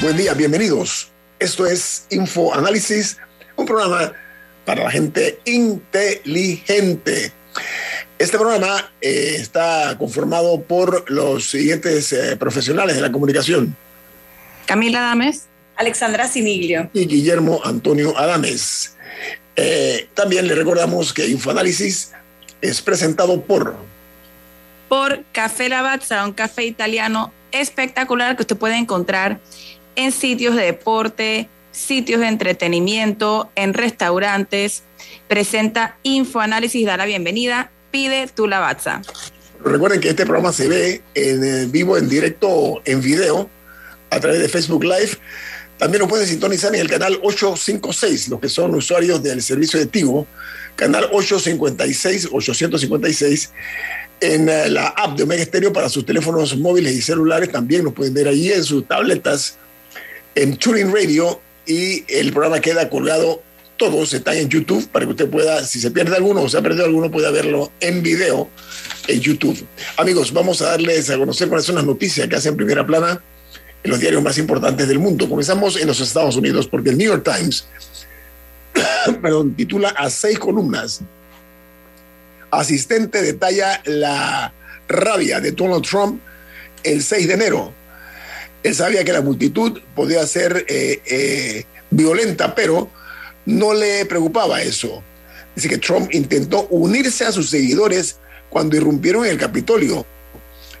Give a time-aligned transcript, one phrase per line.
[0.00, 1.10] Buen día, bienvenidos.
[1.40, 3.18] Esto es Info Análisis,
[3.56, 4.12] un programa
[4.64, 7.32] para la gente inteligente.
[8.16, 13.76] Este programa eh, está conformado por los siguientes eh, profesionales de la comunicación.
[14.66, 15.46] Camila Adames.
[15.74, 16.88] Alexandra Siniglio.
[16.94, 18.96] Y Guillermo Antonio Adames.
[19.56, 22.12] Eh, también le recordamos que Infoanálisis
[22.60, 23.74] es presentado por...
[24.88, 29.40] Por Café Lavazza, un café italiano espectacular que usted puede encontrar
[29.98, 34.84] en sitios de deporte, sitios de entretenimiento, en restaurantes.
[35.26, 37.72] Presenta Infoanálisis, da la bienvenida.
[37.90, 39.02] Pide tu lavazza.
[39.64, 43.50] Recuerden que este programa se ve en eh, vivo, en directo, en video,
[44.10, 45.18] a través de Facebook Live.
[45.78, 49.86] También lo pueden sintonizar en el canal 856, los que son usuarios del servicio de
[49.86, 50.28] Tigo,
[50.76, 53.52] canal 856, 856,
[54.20, 57.50] en eh, la app de Omega Stereo para sus teléfonos móviles y celulares.
[57.50, 59.58] También lo pueden ver ahí en sus tabletas
[60.38, 63.42] en Turing Radio y el programa queda colgado.
[63.76, 66.62] Todos están en YouTube para que usted pueda, si se pierde alguno o se ha
[66.62, 68.48] perdido alguno, pueda verlo en video
[69.06, 69.66] en YouTube.
[69.96, 73.20] Amigos, vamos a darles a conocer cuáles son las noticias que hacen primera plana
[73.82, 75.28] en los diarios más importantes del mundo.
[75.28, 77.66] Comenzamos en los Estados Unidos porque el New York Times
[79.22, 81.00] perdón, titula a seis columnas.
[82.50, 84.52] Asistente detalla la
[84.88, 86.20] rabia de Donald Trump
[86.82, 87.72] el 6 de enero.
[88.62, 92.90] Él sabía que la multitud podía ser eh, eh, violenta, pero
[93.46, 95.02] no le preocupaba eso.
[95.54, 98.16] Dice que Trump intentó unirse a sus seguidores
[98.50, 100.06] cuando irrumpieron en el Capitolio.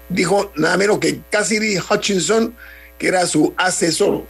[0.08, 2.54] Dijo nada menos que Cassidy Hutchinson,
[2.98, 4.24] que era su asesor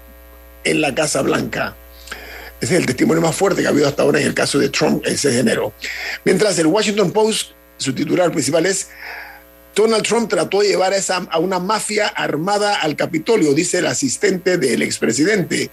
[0.64, 1.76] en la Casa Blanca.
[2.60, 4.68] Ese es el testimonio más fuerte que ha habido hasta ahora en el caso de
[4.68, 5.72] Trump el 6 de enero.
[6.24, 8.88] Mientras el Washington Post, su titular principal es
[9.78, 13.86] Donald Trump trató de llevar a, esa, a una mafia armada al Capitolio, dice el
[13.86, 15.70] asistente del expresidente.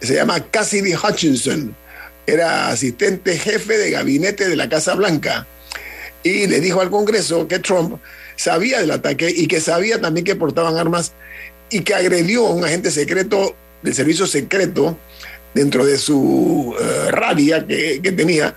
[0.00, 1.74] Se llama Cassidy Hutchinson.
[2.28, 5.48] Era asistente jefe de gabinete de la Casa Blanca.
[6.22, 7.98] Y le dijo al Congreso que Trump
[8.36, 11.10] sabía del ataque y que sabía también que portaban armas
[11.70, 14.96] y que agredió a un agente secreto del servicio secreto
[15.54, 18.54] dentro de su uh, rabia que, tenía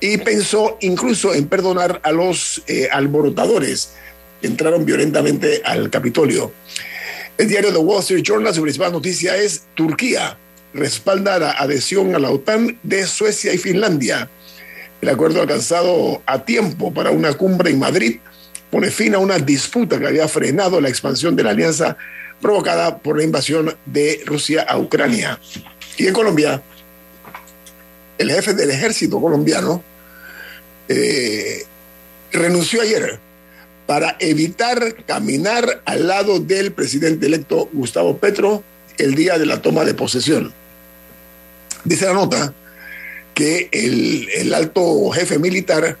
[0.00, 3.90] y pensó incluso en perdonar a los eh, alborotadores
[4.42, 6.52] entraron violentamente al Capitolio.
[7.38, 10.36] El diario The Wall Street Journal, su principal noticia es Turquía
[10.72, 14.28] respalda la adhesión a la OTAN de Suecia y Finlandia.
[15.00, 18.18] El acuerdo alcanzado a tiempo para una cumbre en Madrid
[18.70, 21.96] pone fin a una disputa que había frenado la expansión de la alianza
[22.40, 25.40] provocada por la invasión de Rusia a Ucrania.
[25.96, 26.62] Y en Colombia,
[28.18, 29.82] el jefe del ejército colombiano
[30.88, 31.64] eh,
[32.32, 33.18] renunció ayer
[33.90, 38.62] para evitar caminar al lado del presidente electo Gustavo Petro
[38.96, 40.52] el día de la toma de posesión.
[41.82, 42.54] Dice la nota
[43.34, 45.98] que el, alto jefe militar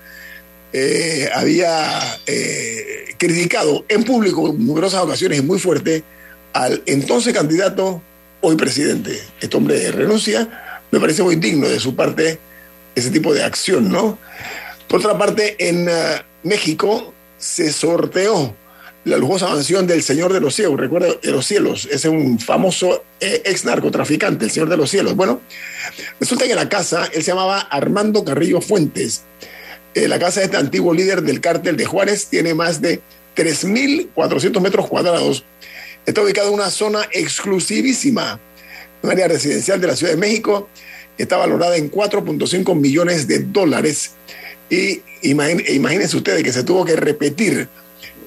[0.72, 6.04] eh, había eh, criticado en público en numerosas ocasiones y muy fuerte
[6.52, 8.00] al entonces candidato,
[8.40, 9.20] hoy presidente.
[9.40, 12.38] Este hombre renuncia, me parece muy digno de su parte
[12.94, 14.16] ese tipo de acción, ¿no?
[14.86, 15.92] Por otra parte, en uh,
[16.44, 18.54] México, se sorteó
[19.04, 20.78] la lujosa mansión del Señor de los Cielos.
[20.78, 25.16] Recuerda, de los cielos, es un famoso eh, ex narcotraficante, el Señor de los Cielos.
[25.16, 25.40] Bueno,
[26.20, 29.22] resulta que la casa, él se llamaba Armando Carrillo Fuentes.
[29.94, 33.00] Eh, la casa de este antiguo líder del cártel de Juárez tiene más de
[33.34, 35.44] 3.400 metros cuadrados.
[36.04, 38.38] Está ubicado en una zona exclusivísima,
[39.02, 40.68] un área residencial de la Ciudad de México.
[41.16, 44.12] Está valorada en 4.5 millones de dólares.
[44.68, 47.68] Y imagínense ustedes que se tuvo que repetir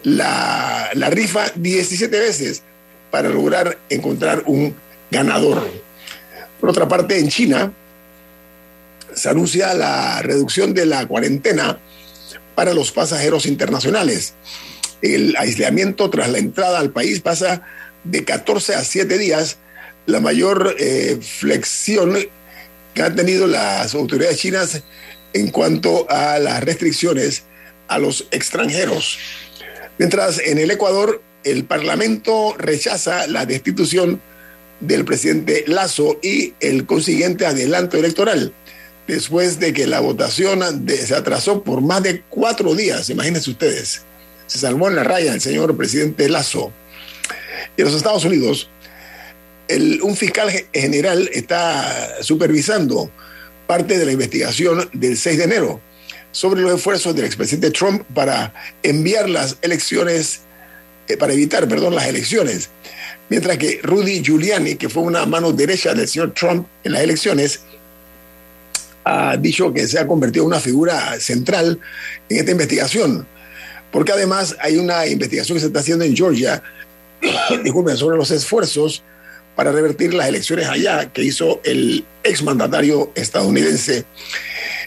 [0.03, 2.61] la, la, rifa 17 veces
[3.09, 4.75] para lograr encontrar un
[5.09, 5.67] ganador.
[6.59, 7.71] Por otra parte, en China,
[9.13, 11.79] se anuncia la reducción de la cuarentena
[12.55, 14.33] para los pasajeros internacionales.
[15.01, 17.63] El aislamiento tras la entrada al país pasa
[18.03, 19.57] de 14 a 7 días,
[20.05, 22.17] la mayor eh, flexión
[22.93, 24.83] que han tenido las autoridades chinas
[25.33, 27.43] en cuanto a las restricciones
[27.87, 29.17] a los extranjeros.
[29.97, 34.21] Mientras en el Ecuador el Parlamento rechaza la destitución
[34.79, 38.53] del presidente Lazo y el consiguiente adelanto electoral,
[39.07, 44.01] después de que la votación se atrasó por más de cuatro días, imagínense ustedes.
[44.47, 46.71] Se salvó en la raya el señor presidente Lazo.
[47.77, 48.69] Y en los Estados Unidos,
[50.01, 53.09] un fiscal general está supervisando
[53.73, 55.81] parte de la investigación del 6 de enero
[56.31, 58.53] sobre los esfuerzos del expresidente Trump para
[58.83, 60.41] enviar las elecciones,
[61.07, 62.69] eh, para evitar, perdón, las elecciones.
[63.29, 67.61] Mientras que Rudy Giuliani, que fue una mano derecha del señor Trump en las elecciones,
[69.05, 71.79] ha dicho que se ha convertido en una figura central
[72.29, 73.25] en esta investigación.
[73.91, 76.61] Porque además hay una investigación que se está haciendo en Georgia,
[77.63, 79.01] disculpen, sobre los esfuerzos
[79.55, 84.05] para revertir las elecciones allá que hizo el exmandatario estadounidense.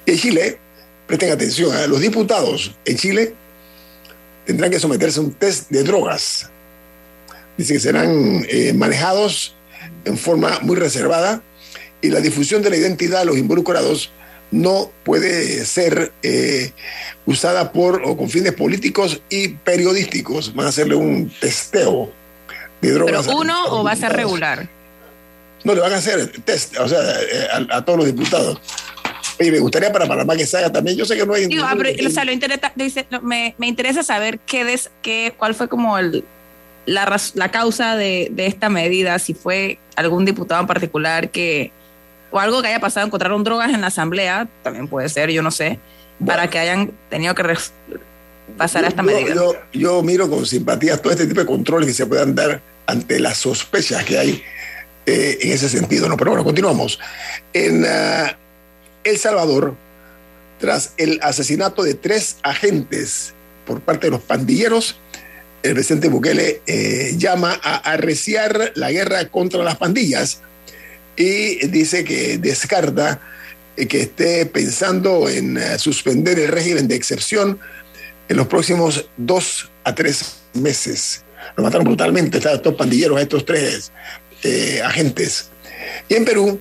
[0.07, 0.59] En Chile,
[1.07, 1.87] presten atención, ¿eh?
[1.89, 3.35] los diputados en Chile
[4.45, 6.51] tendrán que someterse a un test de drogas.
[7.57, 9.55] Dice que serán eh, manejados
[10.05, 11.43] en forma muy reservada
[12.01, 14.11] y la difusión de la identidad de los involucrados
[14.51, 16.71] no puede ser eh,
[17.25, 20.55] usada por o con fines políticos y periodísticos.
[20.55, 22.13] Van a hacerle un testeo.
[22.81, 24.69] ¿Pero uno o va a ser regular?
[25.65, 28.61] No, le van a hacer test, o sea, eh, a, todos los diputados.
[29.41, 30.97] Oye, me gustaría para Panamá que se haga también.
[30.97, 31.47] Yo sé que no hay.
[31.47, 31.77] Digo, ah,
[32.07, 32.73] o sea, lo interesa,
[33.23, 36.25] me, me, interesa saber qué, des, qué cuál fue como el,
[36.87, 41.73] la, la causa de, de, esta medida, si fue algún diputado en particular que,
[42.31, 45.51] o algo que haya pasado, encontraron drogas en la asamblea, también puede ser, yo no
[45.51, 45.81] sé,
[46.25, 47.43] para que hayan tenido que
[48.57, 49.35] pasar a esta medida.
[49.35, 53.19] Yo, yo, miro con simpatía todo este tipo de controles que se puedan dar ante
[53.21, 54.43] las sospechas que hay
[55.07, 56.09] eh, en ese sentido.
[56.09, 56.17] ¿no?
[56.17, 56.99] Pero bueno, continuamos.
[57.53, 58.37] En ah,
[59.05, 59.75] El Salvador,
[60.59, 63.35] tras el asesinato de tres agentes
[63.67, 64.97] por parte de los pandilleros,
[65.63, 70.41] el presidente Bukele eh, llama a arreciar la guerra contra las pandillas
[71.17, 73.21] y dice que descarta
[73.77, 77.59] eh, que esté pensando en suspender el régimen de excepción
[78.29, 81.25] en los próximos dos a tres meses.
[81.57, 83.93] Lo mataron brutalmente, estos pandilleros, estos tres
[84.43, 85.51] eh, agentes.
[86.09, 86.61] Y en Perú,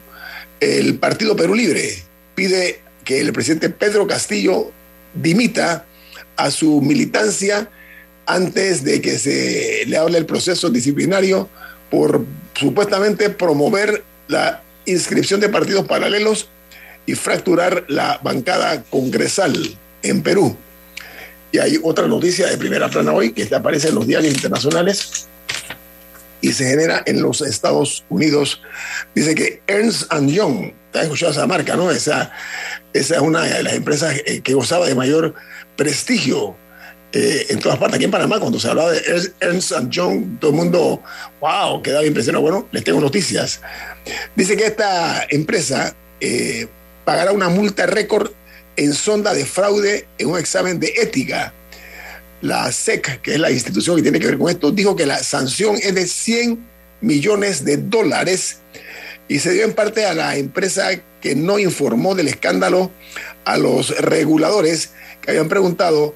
[0.60, 2.04] el Partido Perú Libre
[2.36, 4.72] pide que el presidente Pedro Castillo
[5.14, 5.86] dimita
[6.36, 7.70] a su militancia
[8.26, 11.48] antes de que se le hable el proceso disciplinario
[11.90, 12.26] por
[12.56, 16.50] supuestamente promover la inscripción de partidos paralelos
[17.06, 20.58] y fracturar la bancada congresal en Perú.
[21.52, 25.28] Y hay otra noticia de primera plana hoy que aparece en los diarios internacionales
[26.42, 28.62] y se genera en los Estados Unidos.
[29.16, 31.90] Dice que Ernst Young, ¿te has escuchado esa marca, no?
[31.90, 32.32] Esa,
[32.94, 35.34] esa es una de las empresas eh, que gozaba de mayor
[35.76, 36.56] prestigio
[37.14, 37.96] eh, en todas partes.
[37.96, 41.02] Aquí en Panamá, cuando se hablaba de Ernst Young, todo el mundo,
[41.42, 42.44] wow, quedaba impresionado.
[42.44, 43.62] Bueno, les tengo noticias.
[44.36, 46.68] Dice que esta empresa eh,
[47.06, 48.32] pagará una multa récord
[48.76, 51.54] en sonda de fraude en un examen de ética
[52.42, 55.24] la SEC, que es la institución que tiene que ver con esto, dijo que la
[55.24, 56.60] sanción es de 100
[57.02, 58.60] millones de dólares
[59.28, 60.90] y se dio en parte a la empresa
[61.22, 62.92] que no informó del escándalo
[63.46, 64.92] a los reguladores
[65.22, 66.16] que habían preguntado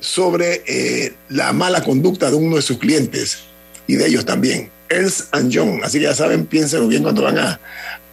[0.00, 3.44] sobre eh, la mala conducta de uno de sus clientes
[3.86, 5.82] y de ellos también, Ernst Young.
[5.82, 7.60] Así que ya saben, piénsenlo bien cuando van a...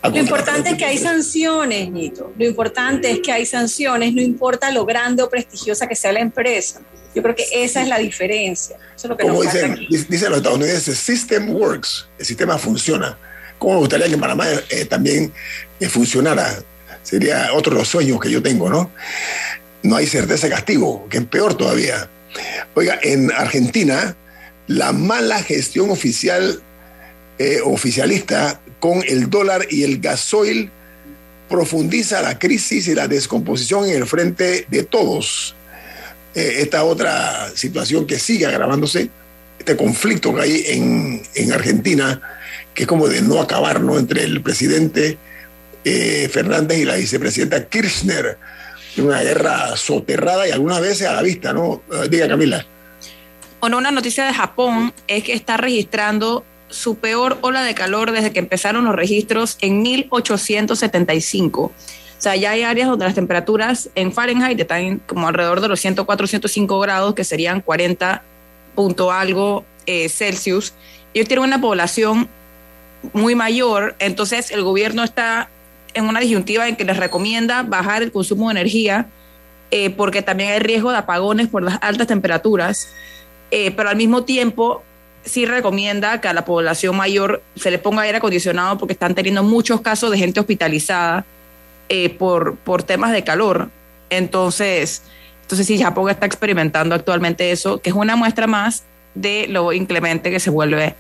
[0.10, 2.34] lo importante es que hay sanciones, Nito.
[2.38, 6.20] Lo importante es que hay sanciones, no importa lo grande o prestigiosa que sea la
[6.20, 6.82] empresa.
[7.16, 8.78] Yo creo que esa es la diferencia.
[8.96, 13.18] Eso es lo que Como dicen, dicen los estadounidenses, system works, el sistema funciona.
[13.58, 15.34] ¿Cómo me gustaría que en Panamá eh, también
[15.80, 16.60] eh, funcionara?
[17.02, 18.92] Sería otro de los sueños que yo tengo, ¿no?
[19.82, 22.10] No hay certeza de castigo, que es peor todavía.
[22.76, 24.16] Oiga, en Argentina,
[24.68, 26.62] la mala gestión oficial,
[27.40, 30.70] eh, oficialista con el dólar y el gasoil
[31.50, 35.56] profundiza la crisis y la descomposición en el frente de todos.
[36.36, 39.10] Eh, esta otra situación que sigue agravándose,
[39.58, 42.22] este conflicto que hay en, Argentina,
[42.74, 43.98] que es como de no acabar, ¿no?
[43.98, 45.18] Entre el presidente
[45.84, 48.38] eh, Fernández y la vicepresidenta Kirchner,
[48.98, 51.82] una guerra soterrada y algunas veces a la vista, ¿no?
[51.92, 52.66] Eh, diga Camila.
[53.60, 58.32] Bueno, una noticia de Japón es que está registrando su peor ola de calor desde
[58.32, 61.72] que empezaron los registros en 1875 O
[62.18, 66.28] sea, ya hay áreas donde las temperaturas en Fahrenheit están como alrededor de los 104,
[66.28, 68.24] 105 grados, que serían 40
[68.76, 70.74] punto algo eh, Celsius.
[71.14, 72.30] Ellos tienen una población
[73.14, 75.50] muy mayor, entonces el gobierno está
[75.94, 79.08] en una disyuntiva en que les recomienda bajar el consumo de energía
[79.72, 82.90] eh, porque también hay riesgo de apagones por las altas temperaturas,
[83.52, 84.84] eh, pero al mismo tiempo
[85.26, 89.44] sí recomienda que a la población mayor se le ponga aire acondicionado porque están teniendo
[89.44, 91.26] muchos casos de gente hospitalizada
[91.90, 93.70] eh, por, por temas de calor.
[94.10, 95.02] Entonces,
[95.42, 98.84] entonces sí, Japón está experimentando actualmente eso, que es una muestra más
[99.16, 100.96] de lo inclemente que se vuelve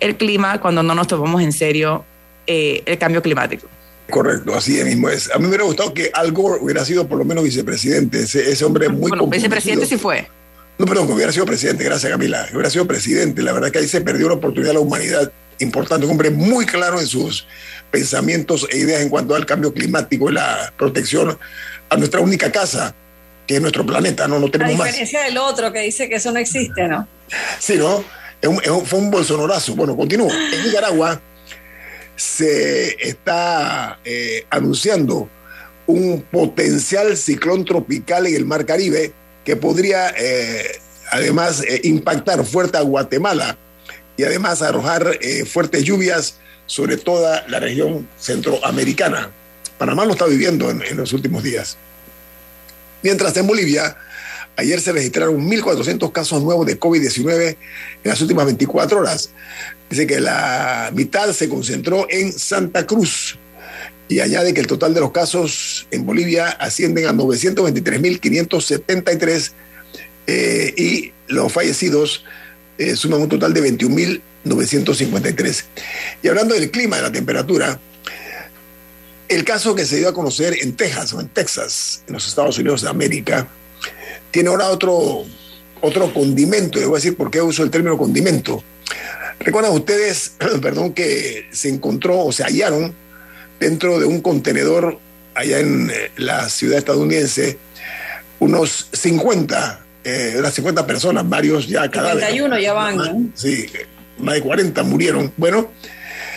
[0.00, 2.04] el clima cuando no nos tomamos en serio
[2.46, 3.66] el cambio climático.
[4.10, 5.30] Correcto, así mismo es.
[5.30, 8.20] A mí me hubiera gustado que Al Gore hubiera sido por lo menos vicepresidente.
[8.20, 10.28] Ese, ese hombre muy Bueno, vicepresidente sí fue.
[10.78, 12.46] No, perdón, que hubiera sido presidente, gracias Camila.
[12.46, 13.42] Que hubiera sido presidente.
[13.42, 16.04] La verdad que ahí se perdió una oportunidad de la humanidad importante.
[16.04, 17.46] Un hombre muy claro en sus
[17.90, 21.38] pensamientos e ideas en cuanto al cambio climático y la protección
[21.88, 22.94] a nuestra única casa,
[23.46, 24.26] que es nuestro planeta.
[24.26, 24.88] No, no tenemos más.
[24.88, 27.06] A diferencia del otro que dice que eso no existe, ¿no?
[27.58, 28.04] Sí, ¿no?
[28.42, 29.74] Es un, es un, fue un bolsonorazo.
[29.76, 30.30] Bueno, continúo.
[30.30, 31.20] En Nicaragua
[32.16, 35.28] se está eh, anunciando
[35.86, 39.12] un potencial ciclón tropical en el Mar Caribe
[39.44, 43.56] que podría eh, además eh, impactar fuerte a Guatemala
[44.16, 49.30] y además arrojar eh, fuertes lluvias sobre toda la región centroamericana.
[49.76, 51.76] Panamá lo está viviendo en, en los últimos días.
[53.02, 53.96] Mientras en Bolivia,
[54.56, 57.48] ayer se registraron 1.400 casos nuevos de COVID-19
[58.04, 59.30] en las últimas 24 horas.
[59.90, 63.38] Dice que la mitad se concentró en Santa Cruz
[64.08, 69.52] y añade que el total de los casos en Bolivia ascienden a 923.573
[70.26, 72.24] eh, y los fallecidos
[72.78, 75.64] eh, suman un total de 21.953.
[76.22, 77.78] Y hablando del clima, de la temperatura,
[79.28, 82.58] el caso que se dio a conocer en Texas o en Texas, en los Estados
[82.58, 83.48] Unidos de América,
[84.30, 85.24] tiene ahora otro,
[85.80, 86.78] otro condimento.
[86.78, 88.62] Les voy a decir por qué uso el término condimento.
[89.40, 90.32] Recuerdan ustedes,
[90.62, 92.94] perdón, que se encontró o se hallaron
[93.64, 94.98] dentro de un contenedor
[95.34, 97.58] allá en eh, la ciudad estadounidense
[98.38, 102.28] unos 50, eh, unas 50 personas, varios ya cadáveres.
[102.28, 103.30] 51 ya van, ¿no?
[103.34, 103.66] Sí,
[104.18, 105.32] más de 40 murieron.
[105.38, 105.70] Bueno,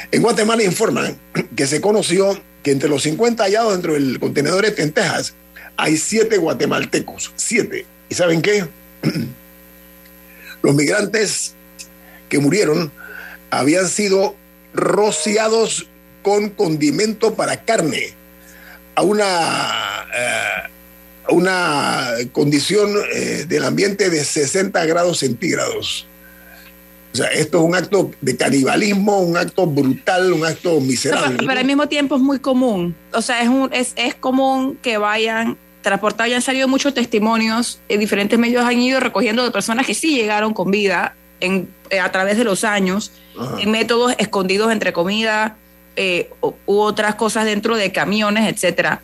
[0.10, 1.18] en Guatemala informan
[1.56, 5.34] que se conoció que entre los 50 hallados dentro del contenedor este en Texas
[5.76, 7.86] hay siete guatemaltecos, siete.
[8.10, 8.66] ¿Y saben qué?
[10.64, 11.56] Los migrantes
[12.30, 12.92] que murieron
[13.52, 14.36] habían sido
[14.74, 15.88] rociados
[16.28, 18.10] con condimento para carne
[18.96, 20.70] a una, eh,
[21.26, 26.06] a una condición eh, del ambiente de 60 grados centígrados.
[27.14, 31.38] O sea, esto es un acto de canibalismo, un acto brutal, un acto miserable.
[31.38, 32.94] Pero, pero al mismo tiempo es muy común.
[33.14, 37.80] O sea, es, un, es, es común que vayan transportados, ya han salido muchos testimonios,
[37.88, 42.02] en diferentes medios han ido recogiendo de personas que sí llegaron con vida en, eh,
[42.02, 43.62] a través de los años, Ajá.
[43.62, 45.56] en métodos escondidos entre comida
[45.98, 49.02] eh, u, u otras cosas dentro de camiones, etcétera.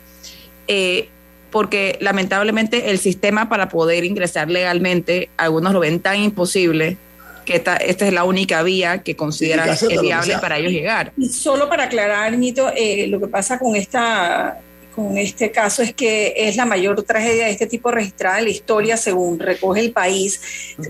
[0.66, 1.08] Eh,
[1.50, 6.96] porque lamentablemente el sistema para poder ingresar legalmente, algunos lo ven tan imposible
[7.44, 11.12] que esta, esta es la única vía que consideran que viable para ellos llegar.
[11.16, 14.58] Y solo para aclarar, Nito, eh, lo que pasa con esta
[14.94, 18.50] con este caso es que es la mayor tragedia de este tipo registrada en la
[18.50, 20.40] historia según recoge el país.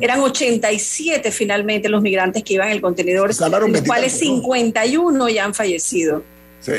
[0.01, 4.43] Eran 87 finalmente los migrantes que iban en el contenedor, de los cuales 24, ¿no?
[4.43, 6.23] 51 ya han fallecido.
[6.61, 6.73] Sí,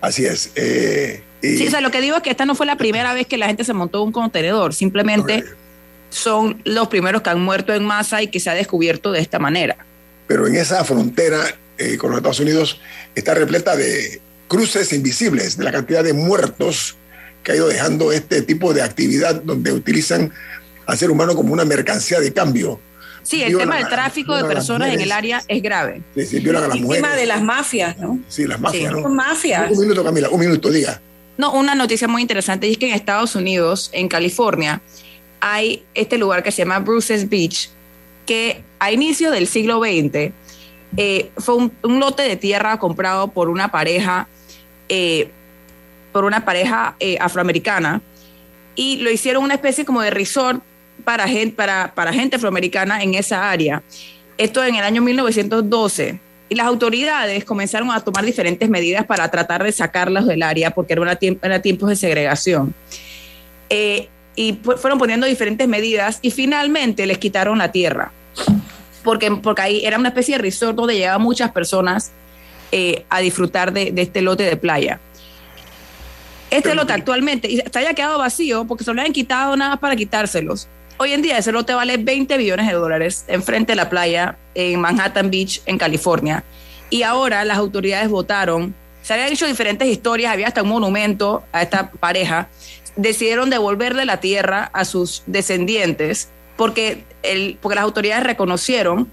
[0.00, 0.50] así es.
[0.54, 3.12] Eh, y- Sí, o sea, lo que digo es que esta no fue la primera
[3.14, 5.44] vez que la gente se montó en un contenedor, simplemente
[6.10, 9.38] son los primeros que han muerto en masa y que se ha descubierto de esta
[9.38, 9.76] manera.
[10.26, 11.40] pero en esa frontera
[11.78, 12.80] eh, con los Estados Unidos
[13.14, 14.20] está repleta de
[14.50, 16.96] cruces invisibles, de la cantidad de muertos
[17.44, 20.32] que ha ido dejando este tipo de actividad donde utilizan
[20.86, 22.80] al ser humano como una mercancía de cambio.
[23.22, 26.02] Sí, el Violan tema del tráfico de personas en el área es grave.
[26.16, 27.20] Sí, sí, violan a las Víctima mujeres.
[27.20, 28.18] de las mafias, ¿no?
[28.26, 28.96] Sí, las mafias, Sí.
[28.96, 29.02] ¿no?
[29.04, 29.70] Son mafias.
[29.70, 31.00] Un minuto, Camila, un minuto, diga.
[31.38, 34.80] No, una noticia muy interesante es que en Estados Unidos, en California,
[35.40, 37.70] hay este lugar que se llama Bruce's Beach,
[38.26, 40.32] que a inicio del siglo XX
[40.96, 44.28] eh, fue un, un lote de tierra comprado por una pareja,
[44.90, 45.30] eh,
[46.12, 48.02] por una pareja eh, afroamericana,
[48.76, 50.62] y lo hicieron una especie como de resort
[51.04, 53.82] para gente, para, para gente afroamericana en esa área.
[54.36, 56.20] Esto en el año 1912.
[56.48, 60.94] Y las autoridades comenzaron a tomar diferentes medidas para tratar de sacarlas del área porque
[60.94, 62.74] era, una tiemp- era tiempos de segregación.
[63.68, 68.12] Eh, y fu- fueron poniendo diferentes medidas y finalmente les quitaron la tierra.
[69.04, 72.10] Porque, porque ahí era una especie de resort donde llegaban muchas personas
[72.72, 75.00] eh, a disfrutar de, de este lote de playa.
[76.50, 79.94] Este lote actualmente, y se haya quedado vacío porque se lo habían quitado nada para
[79.94, 80.68] quitárselos.
[81.02, 84.80] Hoy en día ese lote vale 20 billones de dólares enfrente de la playa en
[84.80, 86.44] Manhattan Beach, en California.
[86.90, 91.62] Y ahora las autoridades votaron, se habían hecho diferentes historias, había hasta un monumento a
[91.62, 92.48] esta pareja,
[92.96, 99.10] decidieron devolverle la tierra a sus descendientes porque, el, porque las autoridades reconocieron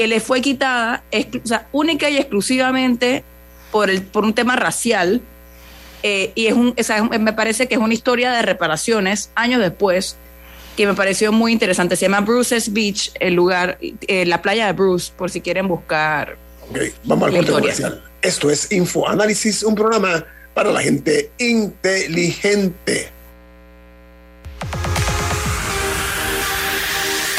[0.00, 3.22] que le fue quitada o sea, única y exclusivamente
[3.70, 5.20] por, el, por un tema racial.
[6.02, 6.74] Eh, y es un,
[7.20, 10.16] me parece que es una historia de reparaciones años después
[10.74, 11.96] que me pareció muy interesante.
[11.96, 16.38] Se llama Bruce's Beach, el lugar, eh, la playa de Bruce, por si quieren buscar.
[16.70, 18.02] Ok, vamos al corte comercial.
[18.22, 23.10] Esto es Info Análisis, un programa para la gente inteligente.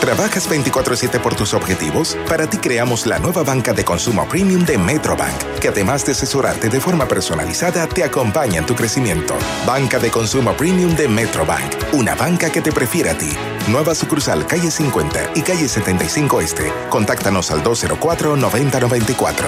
[0.00, 2.16] ¿Trabajas 24/7 por tus objetivos?
[2.28, 6.68] Para ti creamos la nueva banca de consumo premium de Metrobank, que además de asesorarte
[6.68, 9.34] de forma personalizada, te acompaña en tu crecimiento.
[9.66, 13.30] Banca de consumo premium de Metrobank, una banca que te prefiere a ti.
[13.66, 16.72] Nueva sucursal calle 50 y calle 75 Este.
[16.88, 19.46] Contáctanos al 204-9094.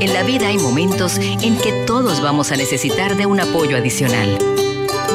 [0.00, 4.38] En la vida hay momentos en que todos vamos a necesitar de un apoyo adicional.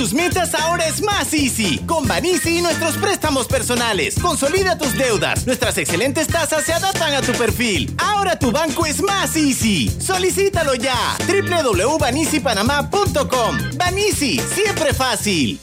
[0.00, 1.76] Tus metas ahora es más easy.
[1.80, 4.14] Con Banisi y nuestros préstamos personales.
[4.18, 5.46] Consolida tus deudas.
[5.46, 7.94] Nuestras excelentes tasas se adaptan a tu perfil.
[7.98, 9.94] Ahora tu banco es más easy.
[10.00, 10.96] Solicítalo ya.
[11.28, 13.58] www.banisipanamá.com.
[13.76, 15.60] Banisi, siempre fácil.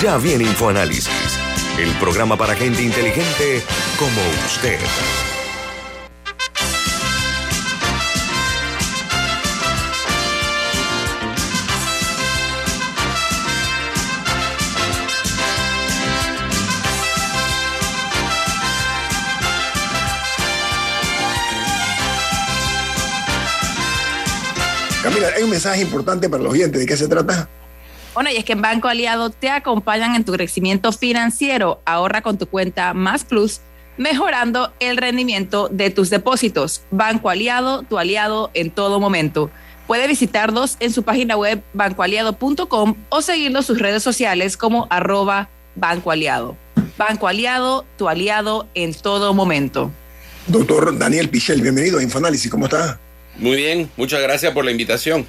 [0.00, 1.36] Ya viene InfoAnálisis,
[1.80, 3.64] el programa para gente inteligente
[3.98, 4.78] como usted.
[25.24, 26.80] Hay un mensaje importante para los oyentes.
[26.80, 27.48] ¿De qué se trata?
[28.14, 31.80] Bueno, y es que en Banco Aliado te acompañan en tu crecimiento financiero.
[31.84, 33.60] Ahorra con tu cuenta Más Plus,
[33.96, 36.82] mejorando el rendimiento de tus depósitos.
[36.90, 39.50] Banco Aliado, tu aliado en todo momento.
[39.86, 46.10] Puede visitarlos en su página web bancoaliado.com o seguirlos sus redes sociales como arroba Banco
[46.10, 46.56] Aliado.
[46.98, 49.90] Banco Aliado, tu aliado en todo momento.
[50.48, 52.98] Doctor Daniel Pichel, bienvenido a Infoanálisis, ¿cómo está?
[53.38, 55.26] Muy bien, muchas gracias por la invitación.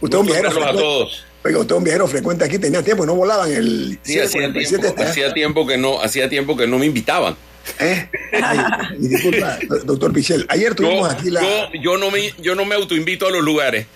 [0.00, 0.78] Usted es un viajero frecuente.
[0.78, 1.24] A todos.
[1.44, 3.98] Oiga, usted es un viajero frecuente aquí, tenía tiempo y no volaban el.
[4.02, 7.36] Sí, hacía, tiempo, hacía, tiempo que no, hacía tiempo que no me invitaban.
[7.80, 8.08] ¿Eh?
[8.98, 10.46] disculpa, doctor Pichel.
[10.48, 11.42] Ayer tuvimos aquí la.
[11.42, 13.86] Yo, yo, no me, yo no me autoinvito a los lugares.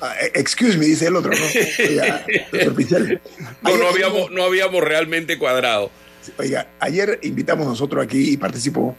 [0.00, 1.44] Ah, eh, excuse me, dice el otro, ¿no?
[1.88, 3.20] Oiga, doctor Pichel.
[3.62, 5.90] No, no, habíamos, no habíamos realmente cuadrado.
[6.38, 8.96] Oiga, ayer invitamos nosotros aquí y participó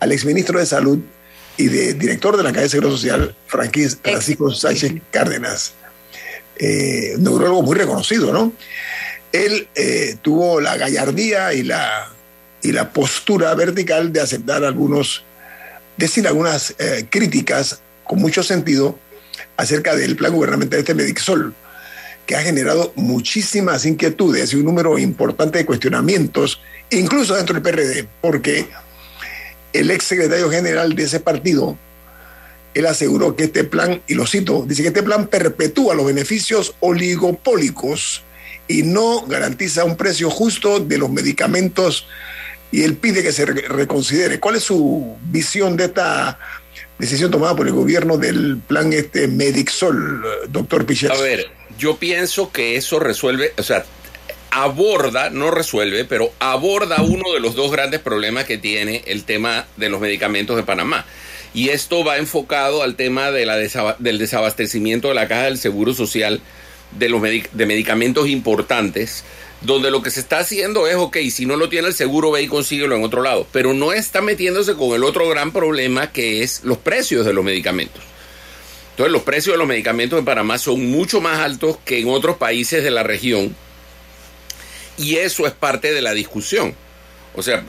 [0.00, 0.98] al exministro de Salud,
[1.56, 5.74] y de director de la Calle de Seguro Social, Francisco Sánchez Cárdenas,
[6.56, 8.52] eh, neurólogo muy reconocido, ¿no?
[9.32, 12.10] Él eh, tuvo la gallardía y la,
[12.62, 15.24] y la postura vertical de aceptar algunos,
[15.96, 18.98] decir algunas eh, críticas con mucho sentido
[19.56, 21.54] acerca del plan gubernamental de este Medixol,
[22.26, 26.60] que ha generado muchísimas inquietudes y un número importante de cuestionamientos,
[26.90, 28.68] incluso dentro del PRD, porque
[29.72, 31.76] el ex secretario general de ese partido,
[32.74, 36.74] él aseguró que este plan, y lo cito, dice que este plan perpetúa los beneficios
[36.80, 38.22] oligopólicos
[38.68, 42.06] y no garantiza un precio justo de los medicamentos
[42.70, 44.40] y él pide que se reconsidere.
[44.40, 46.38] ¿Cuál es su visión de esta
[46.98, 51.12] decisión tomada por el gobierno del plan este Medixol, doctor Pichel?
[51.12, 51.46] A ver,
[51.78, 53.84] yo pienso que eso resuelve, o sea,
[54.52, 59.66] aborda, no resuelve, pero aborda uno de los dos grandes problemas que tiene el tema
[59.78, 61.06] de los medicamentos de Panamá.
[61.54, 66.42] Y esto va enfocado al tema del desabastecimiento de la caja del Seguro Social
[66.98, 69.24] de, los medicamentos importantes,
[69.62, 72.42] donde lo que se está haciendo es, ok, si no lo tiene el seguro, ve
[72.42, 76.42] y consíguelo en otro lado, pero no está metiéndose con el otro gran problema que
[76.42, 78.02] es los precios de los medicamentos.
[78.90, 82.36] Entonces los precios de los medicamentos en Panamá son mucho más altos que en otros
[82.36, 83.56] países de la región
[84.96, 86.74] y eso es parte de la discusión.
[87.34, 87.64] O sea,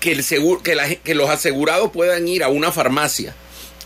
[0.00, 3.34] que, el seguro, que, que los asegurados puedan ir a una farmacia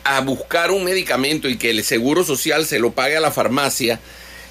[0.04, 4.00] a buscar un medicamento y que el seguro social se lo pague a la farmacia,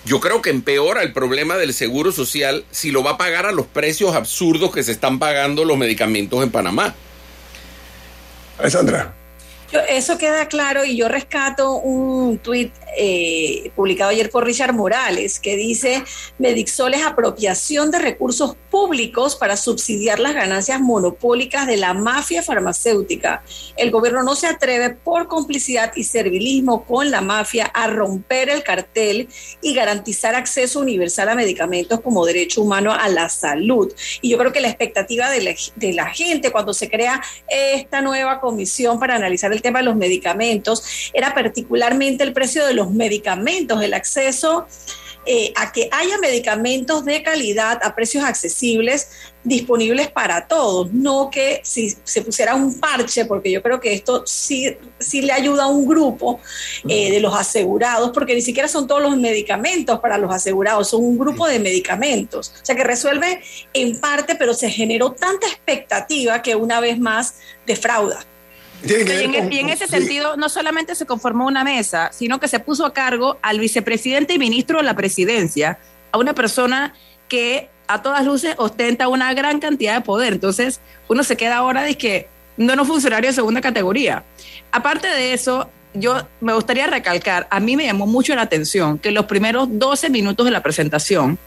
[0.04, 3.52] yo creo que empeora el problema del seguro social si lo va a pagar a
[3.52, 6.94] los precios absurdos que se están pagando los medicamentos en Panamá.
[8.60, 9.14] Alessandra.
[9.90, 15.56] eso queda claro y yo rescato un tuit eh, publicado ayer por Richard Morales, que
[15.56, 16.04] dice,
[16.38, 23.44] Medixol es apropiación de recursos públicos para subsidiar las ganancias monopólicas de la mafia farmacéutica.
[23.78, 28.64] El gobierno no se atreve por complicidad y servilismo con la mafia a romper el
[28.64, 29.28] cartel
[29.62, 33.94] y garantizar acceso universal a medicamentos como derecho humano a la salud.
[34.22, 38.02] Y yo creo que la expectativa de la, de la gente cuando se crea esta
[38.02, 42.85] nueva comisión para analizar el tema de los medicamentos era particularmente el precio de los
[42.92, 44.68] medicamentos, el acceso
[45.28, 49.10] eh, a que haya medicamentos de calidad a precios accesibles
[49.44, 54.22] disponibles para todos, no que si se pusiera un parche, porque yo creo que esto
[54.28, 56.40] sí, sí le ayuda a un grupo
[56.88, 61.04] eh, de los asegurados, porque ni siquiera son todos los medicamentos para los asegurados, son
[61.04, 62.54] un grupo de medicamentos.
[62.62, 63.42] O sea que resuelve
[63.74, 68.24] en parte, pero se generó tanta expectativa que una vez más defrauda.
[68.88, 72.94] Y en, ese sentido, no solamente se conformó una mesa, sino que se puso a
[72.94, 75.80] cargo al vicepresidente y ministro de la presidencia,
[76.12, 76.94] a una persona
[77.28, 80.34] que a todas luces ostenta una gran cantidad de poder.
[80.34, 84.24] Entonces, uno se queda ahora de que no es un funcionario de segunda categoría.
[84.72, 89.12] Aparte de eso, yo me gustaría recalcar, a mí me llamó mucho la atención que
[89.12, 91.38] los primeros 12 minutos de la presentación,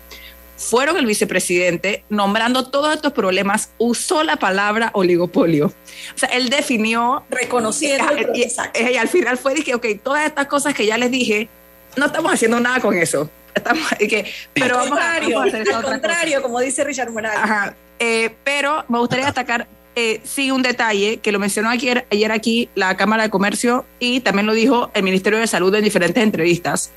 [0.59, 5.66] fueron el vicepresidente nombrando todos estos problemas, usó la palabra oligopolio.
[5.66, 7.25] O sea, él definió...
[7.31, 8.05] Reconociendo.
[8.35, 11.49] Y, y, al final fue, dije, ok, todas estas cosas que ya les dije,
[11.97, 13.31] no estamos haciendo nada con eso.
[13.55, 17.38] Estamos, que, pero vamos, a, hacer Al contrario, como dice Richard Morales.
[17.40, 22.31] Ajá, eh, pero me gustaría destacar eh, sí un detalle que lo mencionó ayer, ayer
[22.33, 26.23] aquí la Cámara de Comercio y también lo dijo el Ministerio de Salud en diferentes
[26.23, 26.90] entrevistas.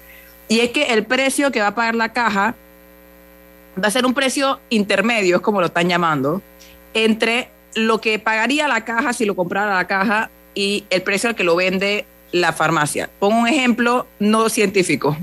[0.48, 2.56] Y es que el precio que va a pagar la caja
[3.78, 6.42] va a ser un precio intermedio, es como lo están llamando,
[6.94, 11.36] entre lo que pagaría la caja si lo comprara la caja y el precio al
[11.36, 13.10] que lo vende la farmacia.
[13.20, 15.18] Pongo un ejemplo no científico.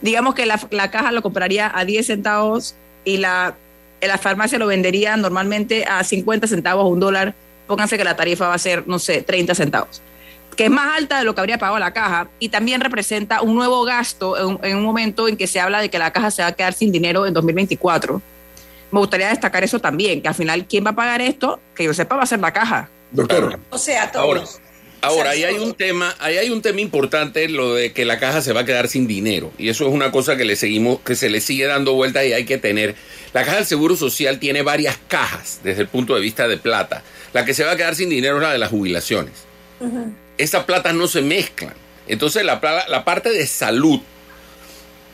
[0.00, 3.56] Digamos que la, caja lo compraría a 10 centavos y la,
[4.00, 7.34] la farmacia lo vendería normalmente a 50 centavos o un dólar.
[7.66, 10.02] Pónganse que la tarifa va a ser, no sé, 30 centavos
[10.56, 13.54] que es más alta de lo que habría pagado la caja y también representa un
[13.54, 16.48] nuevo gasto en, un momento en que se habla de que la caja se va
[16.48, 18.20] a quedar sin dinero en 2024.
[18.90, 21.60] Me gustaría destacar eso también, que al final, ¿quién va a pagar esto?
[21.74, 22.90] Que yo sepa, va a ser la caja.
[23.10, 23.58] Doctor.
[23.70, 24.60] O sea, todos.
[25.00, 28.40] Ahora, ahí hay un tema, ahí hay un tema importante, lo de que la caja
[28.40, 29.50] se va a quedar sin dinero.
[29.58, 32.32] Y eso es una cosa que le seguimos, que se le sigue dando vuelta y
[32.32, 32.94] hay que tener.
[33.32, 37.02] La caja del Seguro Social tiene varias cajas desde el punto de vista de plata.
[37.32, 39.51] La que se va a quedar sin dinero es la de las jubilaciones
[40.38, 41.74] esa plata no se mezclan.
[42.06, 44.00] Entonces la, la parte de salud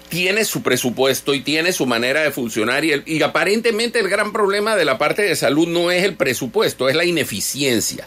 [0.09, 4.74] tiene su presupuesto y tiene su manera de funcionar y, y, aparentemente el gran problema
[4.74, 8.07] de la parte de salud no es el presupuesto, es la ineficiencia.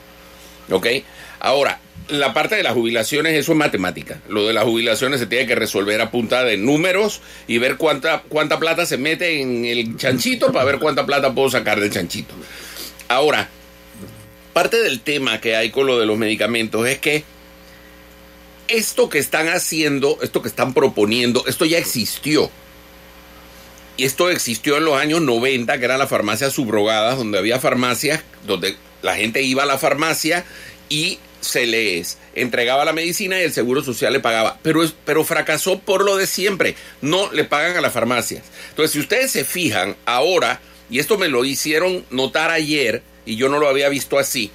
[0.69, 0.88] ¿Ok?
[1.39, 4.19] Ahora, la parte de las jubilaciones, eso es matemática.
[4.28, 8.24] Lo de las jubilaciones se tiene que resolver a punta de números y ver cuánta,
[8.28, 12.34] cuánta plata se mete en el chanchito para ver cuánta plata puedo sacar del chanchito.
[13.08, 13.50] Ahora,
[14.54, 17.24] parte del tema que hay con lo de los medicamentos es que
[18.68, 22.50] esto que están haciendo, esto que están proponiendo, esto ya existió.
[23.98, 28.24] Y esto existió en los años 90, que eran las farmacias subrogadas, donde había farmacias,
[28.48, 30.46] donde la gente iba a la farmacia
[30.90, 34.60] y se les entregaba la medicina y el seguro social le pagaba.
[34.62, 36.76] Pero, pero fracasó por lo de siempre.
[37.02, 38.44] No le pagan a las farmacias.
[38.70, 43.50] Entonces, si ustedes se fijan ahora, y esto me lo hicieron notar ayer, y yo
[43.50, 44.52] no lo había visto así.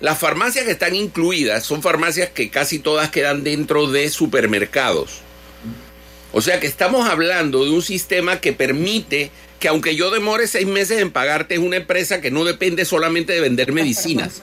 [0.00, 5.22] Las farmacias que están incluidas son farmacias que casi todas quedan dentro de supermercados.
[6.32, 10.66] O sea que estamos hablando de un sistema que permite que aunque yo demore seis
[10.66, 14.42] meses en pagarte, es una empresa que no depende solamente de vender medicinas.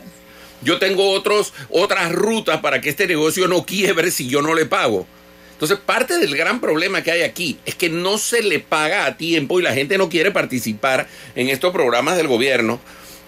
[0.62, 4.66] Yo tengo otros, otras rutas para que este negocio no quiebre si yo no le
[4.66, 5.08] pago.
[5.54, 9.16] Entonces, parte del gran problema que hay aquí es que no se le paga a
[9.16, 12.82] tiempo y la gente no quiere participar en estos programas del gobierno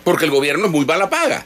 [0.07, 1.43] porque el gobierno es muy mala paga.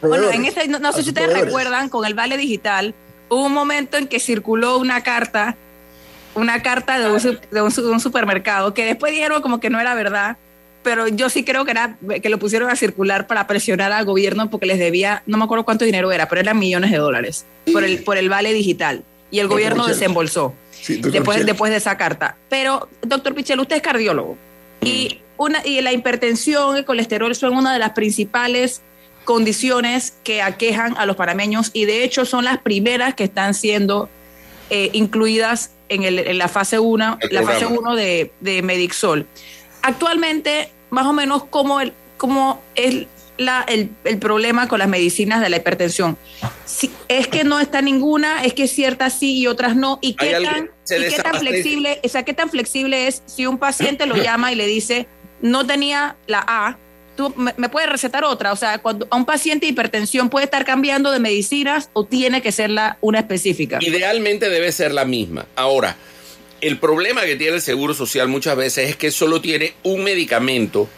[0.00, 2.94] Bueno, en ese, no, sé si ustedes recuerdan, con el Vale Digital,
[3.28, 5.54] hubo un momento en que circuló una carta,
[6.34, 10.38] una carta de un, de un supermercado, que después dijeron como que no era verdad,
[10.82, 14.48] pero yo sí creo que era que lo pusieron a circular para presionar al gobierno
[14.48, 17.84] porque les debía, no me acuerdo cuánto dinero era, pero eran millones de dólares por
[17.84, 19.04] el, por el vale digital.
[19.30, 20.54] Y el gobierno desembolsó
[20.88, 22.38] después, después de esa carta.
[22.48, 24.38] Pero, doctor Pichel, usted es cardiólogo.
[24.80, 28.82] Y, una, y la hipertensión, el colesterol son una de las principales
[29.24, 34.08] condiciones que aquejan a los panameños y de hecho son las primeras que están siendo
[34.70, 39.26] eh, incluidas en, el, en, la fase 1 la fase 1 de, de Medixol.
[39.82, 45.40] Actualmente, más o menos, ¿cómo, el, cómo es la, el, el, problema con las medicinas
[45.40, 46.16] de la hipertensión?
[46.64, 48.44] Si, ¿Es que no está ninguna?
[48.44, 49.98] ¿Es que ciertas sí y otras no?
[50.00, 53.58] ¿Y qué tan, ¿y qué tan flexible, o sea, qué tan flexible es si un
[53.58, 55.06] paciente lo llama y le dice,
[55.44, 56.78] no tenía la A,
[57.16, 58.50] tú me, puedes recetar otra?
[58.52, 62.40] O sea, cuando a un paciente de hipertensión puede estar cambiando de medicinas o tiene
[62.40, 63.78] que ser la, una específica.
[63.82, 65.44] Idealmente debe ser la misma.
[65.54, 65.96] Ahora,
[66.62, 70.88] el problema que tiene el Seguro Social muchas veces es que solo tiene un medicamento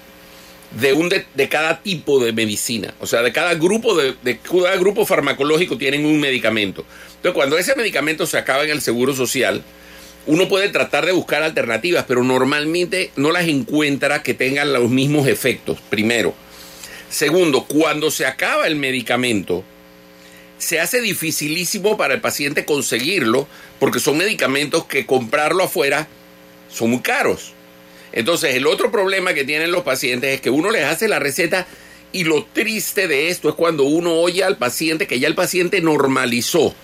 [0.80, 2.94] de, un de, de cada tipo de medicina.
[3.00, 6.84] O sea, de cada grupo, de, de, cada grupo farmacológico tienen un medicamento.
[7.16, 9.64] Entonces, cuando ese medicamento se acaba en el Seguro Social,
[10.26, 15.28] uno puede tratar de buscar alternativas, pero normalmente no las encuentra que tengan los mismos
[15.28, 16.34] efectos, primero.
[17.08, 19.62] Segundo, cuando se acaba el medicamento,
[20.58, 23.46] se hace dificilísimo para el paciente conseguirlo
[23.78, 26.08] porque son medicamentos que comprarlo afuera
[26.68, 27.52] son muy caros.
[28.12, 31.66] Entonces, el otro problema que tienen los pacientes es que uno les hace la receta
[32.12, 35.80] y lo triste de esto es cuando uno oye al paciente que ya el paciente
[35.80, 36.74] normalizó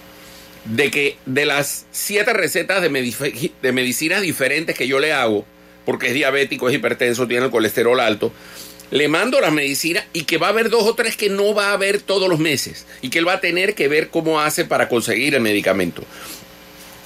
[0.65, 3.17] de que de las siete recetas de, medic
[3.61, 5.45] de medicinas diferentes que yo le hago,
[5.85, 8.33] porque es diabético, es hipertenso, tiene el colesterol alto,
[8.91, 11.71] le mando la medicina y que va a haber dos o tres que no va
[11.71, 14.65] a haber todos los meses y que él va a tener que ver cómo hace
[14.65, 16.05] para conseguir el medicamento.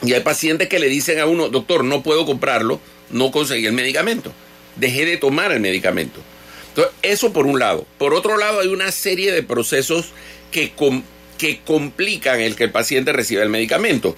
[0.03, 3.73] Y hay pacientes que le dicen a uno, doctor, no puedo comprarlo, no conseguí el
[3.73, 4.33] medicamento,
[4.75, 6.21] dejé de tomar el medicamento.
[6.69, 7.87] Entonces, eso por un lado.
[7.99, 10.11] Por otro lado, hay una serie de procesos
[10.51, 10.73] que,
[11.39, 14.17] que complican el que el paciente reciba el medicamento.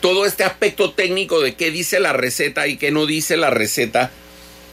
[0.00, 4.10] Todo este aspecto técnico de qué dice la receta y qué no dice la receta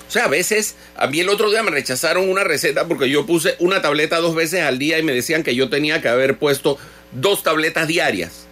[0.07, 3.25] o sea, a veces, a mí el otro día me rechazaron una receta porque yo
[3.25, 6.37] puse una tableta dos veces al día y me decían que yo tenía que haber
[6.37, 6.77] puesto
[7.11, 8.45] dos tabletas diarias.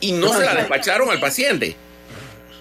[0.00, 1.74] Y no se la despacharon al paciente.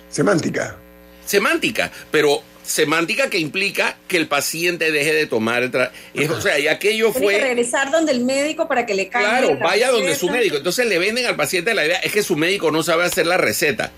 [0.09, 0.77] Semántica.
[1.25, 6.67] Semántica, pero semántica que implica que el paciente deje de tomar el O sea, y
[6.67, 7.21] aquello fue...
[7.21, 10.57] Tiene que regresar donde el médico para que le cambie Claro, vaya donde su médico.
[10.57, 13.37] Entonces le venden al paciente la idea, es que su médico no sabe hacer la
[13.37, 13.91] receta.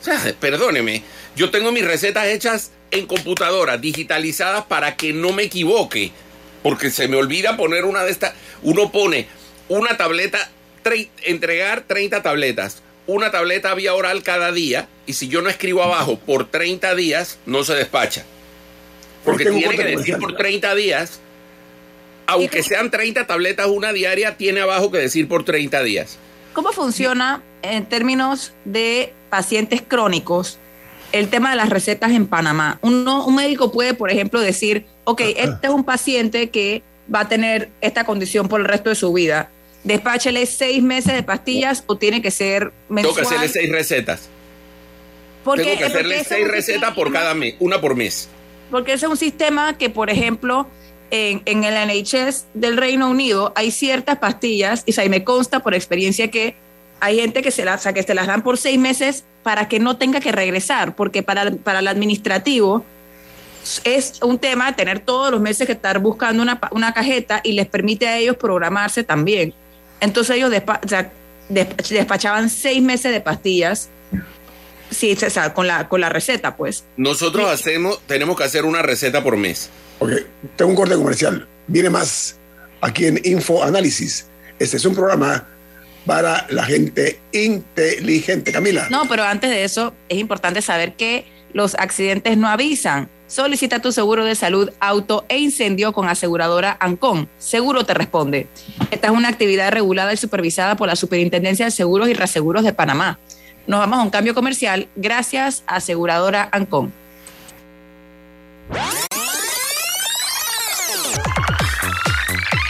[0.00, 1.02] O sea, perdóneme,
[1.36, 6.10] yo tengo mis recetas hechas en computadora, digitalizadas para que no me equivoque.
[6.64, 8.34] Porque se me olvida poner una de estas.
[8.62, 9.28] Uno pone
[9.68, 10.50] una tableta,
[11.22, 16.18] entregar 30 tabletas, una tableta vía oral cada día, y si yo no escribo abajo
[16.18, 18.24] por 30 días, no se despacha.
[19.24, 21.20] Porque tiene que decir por 30 días,
[22.26, 26.18] aunque sean 30 tabletas una diaria, tiene abajo que decir por 30 días.
[26.52, 30.58] ¿Cómo funciona en términos de pacientes crónicos
[31.12, 32.78] el tema de las recetas en Panamá.
[32.82, 37.28] Uno, un médico puede, por ejemplo, decir, ok, este es un paciente que va a
[37.28, 39.50] tener esta condición por el resto de su vida.
[39.86, 43.14] Despáchele seis meses de pastillas o tiene que ser mensual.
[43.14, 44.28] Tengo que hacerle seis recetas.
[45.44, 48.28] Porque, Tengo que hacerle seis recetas por cada mes, una por mes.
[48.68, 50.66] Porque ese es un sistema que, por ejemplo,
[51.12, 55.72] en, en, el NHS del Reino Unido hay ciertas pastillas, y o me consta por
[55.72, 56.56] experiencia que
[56.98, 59.68] hay gente que se, las, o sea, que se las dan por seis meses para
[59.68, 62.84] que no tenga que regresar, porque para, para el administrativo
[63.84, 67.68] es un tema tener todos los meses que estar buscando una, una cajeta y les
[67.68, 69.54] permite a ellos programarse también.
[70.00, 71.12] Entonces ellos despa o sea,
[71.48, 73.88] despachaban seis meses de pastillas
[74.90, 76.84] sí, o sea, con la, con la receta, pues.
[76.96, 79.70] Nosotros hacemos, tenemos que hacer una receta por mes.
[79.98, 80.12] Ok,
[80.56, 81.46] tengo un corte comercial.
[81.66, 82.36] Viene más
[82.80, 84.26] aquí en Info Análisis.
[84.58, 85.48] Este es un programa
[86.04, 88.52] para la gente inteligente.
[88.52, 88.88] Camila.
[88.90, 93.08] No, pero antes de eso es importante saber que los accidentes no avisan.
[93.26, 97.28] Solicita tu seguro de salud, auto e incendio con aseguradora Ancon.
[97.38, 98.46] Seguro te responde.
[98.90, 102.72] Esta es una actividad regulada y supervisada por la Superintendencia de Seguros y Reaseguros de
[102.72, 103.18] Panamá.
[103.66, 106.92] Nos vamos a un cambio comercial gracias a aseguradora Ancon.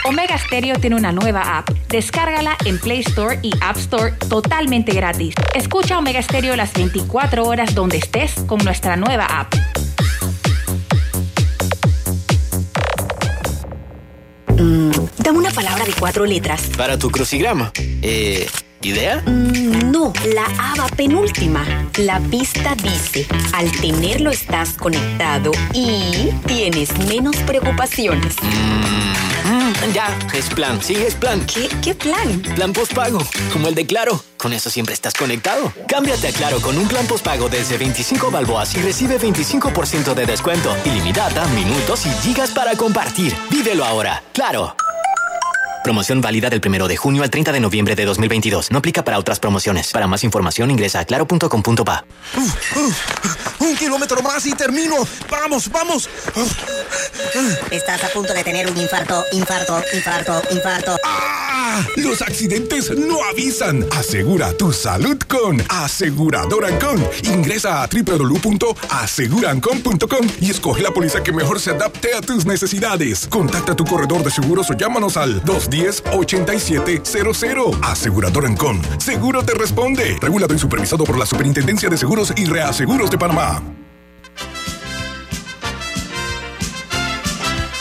[0.05, 1.69] Omega Stereo tiene una nueva app.
[1.89, 5.35] Descárgala en Play Store y App Store totalmente gratis.
[5.53, 9.53] Escucha Omega Stereo las 24 horas donde estés con nuestra nueva app.
[14.57, 16.61] Mm, dame una palabra de cuatro letras.
[16.77, 17.71] Para tu crucigrama.
[18.01, 18.47] Eh,
[18.81, 19.23] ¿Idea?
[19.25, 21.65] Mm, no, la aba penúltima.
[21.97, 28.35] La pista dice, al tenerlo estás conectado y tienes menos preocupaciones.
[29.45, 30.81] Mm, ya, es plan.
[30.81, 31.45] Sí, es plan.
[31.45, 32.41] ¿Qué, ¿Qué plan?
[32.55, 33.19] Plan postpago,
[33.51, 34.21] como el de Claro.
[34.37, 35.71] Con eso siempre estás conectado.
[35.87, 40.75] Cámbiate a Claro con un plan postpago desde 25 balboas y recibe 25% de descuento,
[40.85, 43.35] ilimitada, minutos y gigas para compartir.
[43.49, 44.23] Vívelo ahora.
[44.33, 44.75] Claro.
[45.87, 48.71] Promoción válida del 1 de junio al 30 de noviembre de 2022.
[48.71, 49.93] No aplica para otras promociones.
[49.93, 52.03] Para más información ingresa a claro.com.pa.
[53.59, 54.95] Un kilómetro más y termino.
[55.31, 56.09] Vamos, vamos.
[57.71, 60.97] Estás a punto de tener un infarto, infarto, infarto, infarto.
[61.05, 61.81] ¡Ah!
[61.95, 63.85] Los accidentes no avisan.
[63.91, 67.01] Asegura tu salud con Aseguradora Ancon.
[67.23, 73.25] Ingresa a www.asegurancon.com y escoge la póliza que mejor se adapte a tus necesidades.
[73.27, 75.43] Contacta a tu corredor de seguros o llámanos al
[75.77, 77.79] 210-8700.
[77.83, 78.81] Aseguradora Ancon.
[78.99, 80.17] Seguro te responde.
[80.21, 83.61] Regulado y supervisado por la Superintendencia de Seguros y Reaseguros de Panamá.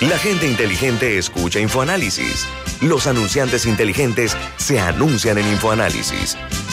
[0.01, 2.47] La gente inteligente escucha InfoAnálisis.
[2.83, 6.37] Los anunciantes inteligentes se anuncian en InfoAnálisis.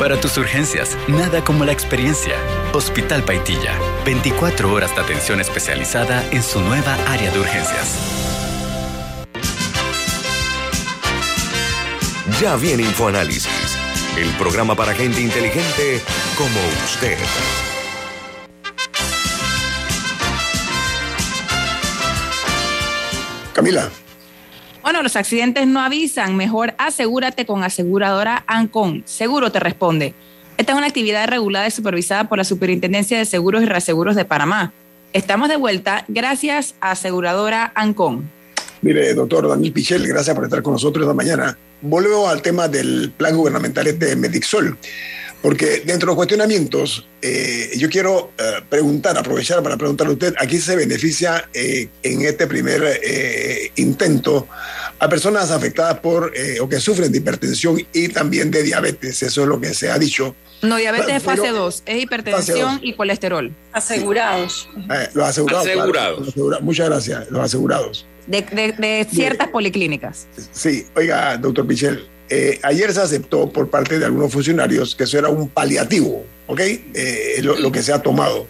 [0.00, 2.34] Para tus urgencias, nada como la experiencia.
[2.72, 7.98] Hospital Paitilla, 24 horas de atención especializada en su nueva área de urgencias.
[12.40, 13.76] Ya viene InfoAnálisis,
[14.16, 16.00] el programa para gente inteligente
[16.38, 17.18] como usted.
[23.52, 23.90] Camila.
[24.82, 26.36] Bueno, los accidentes no avisan.
[26.36, 29.02] Mejor asegúrate con aseguradora Ancon.
[29.04, 30.14] Seguro te responde.
[30.56, 34.24] Esta es una actividad regulada y supervisada por la Superintendencia de Seguros y Reaseguros de
[34.24, 34.72] Panamá.
[35.12, 38.30] Estamos de vuelta gracias a aseguradora Ancon.
[38.82, 41.56] Mire, doctor Daniel Pichel, gracias por estar con nosotros esta mañana.
[41.82, 44.76] Vuelvo al tema del plan gubernamental este Medixol,
[45.42, 50.34] porque dentro de los cuestionamientos, eh, yo quiero eh, preguntar, aprovechar para preguntarle a usted,
[50.38, 54.46] aquí se beneficia eh, en este primer eh, intento
[54.98, 59.48] a personas afectadas por o que sufren de hipertensión y también de diabetes, eso es
[59.48, 60.34] lo que se ha dicho.
[60.62, 62.80] No, diabetes es fase 2, es hipertensión dos.
[62.82, 63.50] y colesterol.
[63.72, 64.68] Asegurados.
[64.76, 65.64] Eh, los asegurados.
[65.64, 66.36] claro, Asegurados.
[66.36, 66.60] los.
[66.62, 68.06] Muchas gracias, los asegurados.
[68.26, 70.26] De, de- de ciertas policlínicas.
[70.52, 75.18] Sí, oiga, doctor Pichel, eh, ayer se aceptó por parte de algunos funcionarios que eso
[75.18, 76.60] era un paliativo, ¿ok?
[76.60, 78.46] Eh, lo, lo que se ha tomado.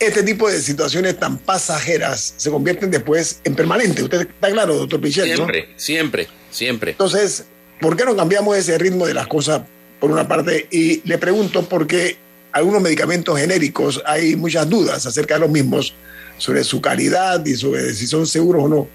[0.00, 4.04] Este tipo de situaciones tan pasajeras se convierten después en permanentes.
[4.04, 5.36] Usted está claro, doctor Pichel, ¿no?
[5.36, 6.90] Siempre, siempre, siempre.
[6.92, 7.44] Entonces,
[7.80, 9.62] ¿por qué no cambiamos ese ritmo de las cosas
[10.00, 10.66] por una parte?
[10.70, 12.16] Y le pregunto porque
[12.52, 15.94] algunos medicamentos genéricos hay muchas dudas acerca de los mismos,
[16.38, 18.88] sobre su calidad y sobre si son seguros o no.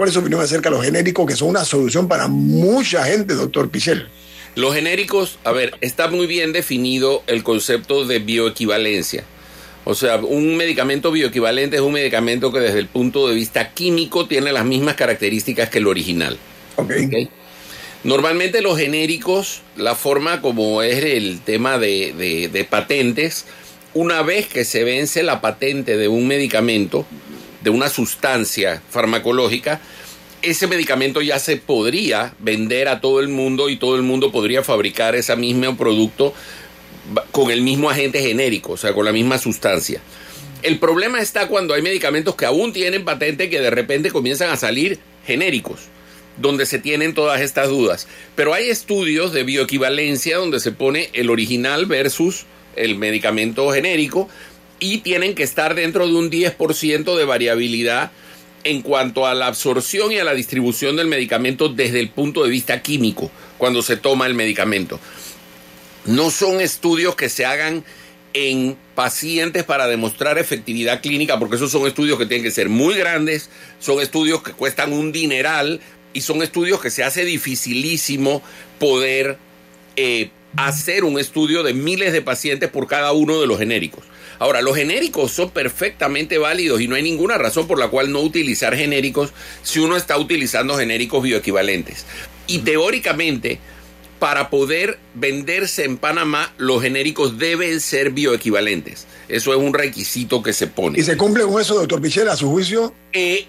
[0.00, 3.34] ¿Cuál es su opinión acerca de los genéricos que son una solución para mucha gente,
[3.34, 4.08] doctor Pichel?
[4.54, 9.24] Los genéricos, a ver, está muy bien definido el concepto de bioequivalencia.
[9.84, 14.26] O sea, un medicamento bioequivalente es un medicamento que desde el punto de vista químico
[14.26, 16.38] tiene las mismas características que el original.
[16.76, 16.92] Ok.
[18.02, 23.44] Normalmente los genéricos, la forma como es el tema de, de- de patentes,
[23.92, 27.04] una vez que se vence la patente de un medicamento,
[27.60, 29.80] de una sustancia farmacológica,
[30.42, 34.62] ese medicamento ya se podría vender a todo el mundo y todo el mundo podría
[34.62, 36.32] fabricar ese mismo producto
[37.30, 40.00] con el mismo agente genérico, o sea, con la misma sustancia.
[40.62, 44.56] El problema está cuando hay medicamentos que aún tienen patente que de repente comienzan a
[44.56, 45.80] salir genéricos.
[46.36, 48.06] donde se tienen todas estas dudas.
[48.34, 52.46] Pero hay estudios de bioequivalencia donde se pone el original versus
[52.76, 54.28] el medicamento genérico
[54.80, 58.10] y tienen que estar dentro de un 10% de variabilidad
[58.64, 62.50] en cuanto a la absorción y a la distribución del medicamento desde el punto de
[62.50, 64.98] vista químico, cuando se toma el medicamento.
[66.04, 67.84] No son estudios que se hagan
[68.32, 72.94] en pacientes para demostrar efectividad clínica, porque esos son estudios que tienen que ser muy
[72.94, 75.80] grandes, son estudios que cuestan un dineral
[76.12, 78.42] y son estudios que se hace dificilísimo
[78.78, 79.38] poder
[79.96, 84.04] eh, hacer un estudio de miles de pacientes por cada uno de los genéricos.
[84.40, 88.20] Ahora, los genéricos son perfectamente válidos y no hay ninguna razón por la cual no
[88.20, 92.06] utilizar genéricos si uno está utilizando genéricos bioequivalentes.
[92.46, 93.58] Y teóricamente,
[94.18, 99.06] para poder venderse en Panamá, los genéricos deben ser bioequivalentes.
[99.28, 100.98] Eso es un requisito que se pone.
[100.98, 102.94] ¿Y se cumple con eso, doctor Pichel, a su juicio?
[103.12, 103.44] Eh,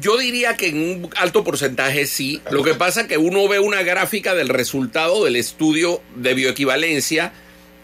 [0.00, 2.42] yo diría que en un alto porcentaje sí.
[2.50, 7.32] Lo que pasa es que uno ve una gráfica del resultado del estudio de bioequivalencia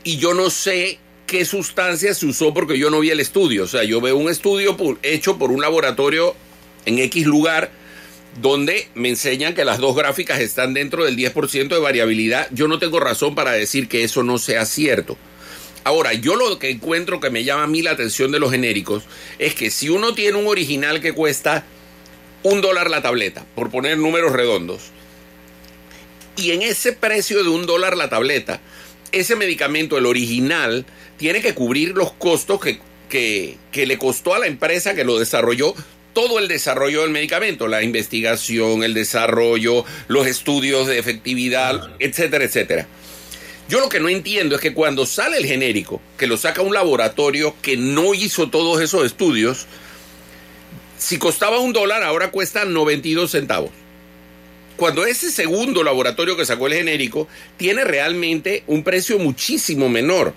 [0.02, 0.98] y yo no sé
[1.32, 3.64] qué sustancia se usó porque yo no vi el estudio.
[3.64, 6.36] O sea, yo veo un estudio hecho por un laboratorio
[6.84, 7.70] en X lugar
[8.42, 12.48] donde me enseñan que las dos gráficas están dentro del 10% de variabilidad.
[12.50, 15.16] Yo no tengo razón para decir que eso no sea cierto.
[15.84, 19.04] Ahora, yo lo que encuentro que me llama a mí la atención de los genéricos
[19.38, 21.64] es que si uno tiene un original que cuesta
[22.42, 24.90] un dólar la tableta, por poner números redondos,
[26.36, 28.60] y en ese precio de un dólar la tableta,
[29.12, 30.84] ese medicamento, el original,
[31.16, 35.18] tiene que cubrir los costos que, que, que le costó a la empresa que lo
[35.18, 35.74] desarrolló
[36.12, 42.86] todo el desarrollo del medicamento, la investigación, el desarrollo, los estudios de efectividad, etcétera, etcétera.
[43.68, 46.74] Yo lo que no entiendo es que cuando sale el genérico, que lo saca un
[46.74, 49.66] laboratorio que no hizo todos esos estudios,
[50.98, 53.70] si costaba un dólar, ahora cuesta 92 centavos.
[54.82, 60.34] Cuando ese segundo laboratorio que sacó el genérico tiene realmente un precio muchísimo menor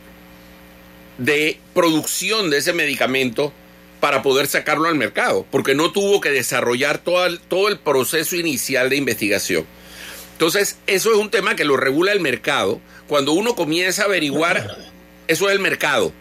[1.17, 3.51] de producción de ese medicamento
[3.99, 8.35] para poder sacarlo al mercado, porque no tuvo que desarrollar todo el, todo el proceso
[8.35, 9.65] inicial de investigación.
[10.33, 12.79] Entonces, eso es un tema que lo regula el mercado.
[13.07, 14.77] Cuando uno comienza a averiguar,
[15.27, 16.13] eso es el mercado.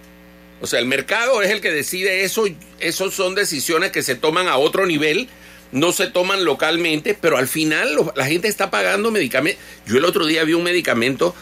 [0.62, 2.46] O sea, el mercado es el que decide eso.
[2.80, 5.28] Esos son decisiones que se toman a otro nivel,
[5.74, 9.62] no se toman localmente, pero al final la gente está pagando medicamentos.
[9.86, 11.34] Yo el otro día vi un medicamento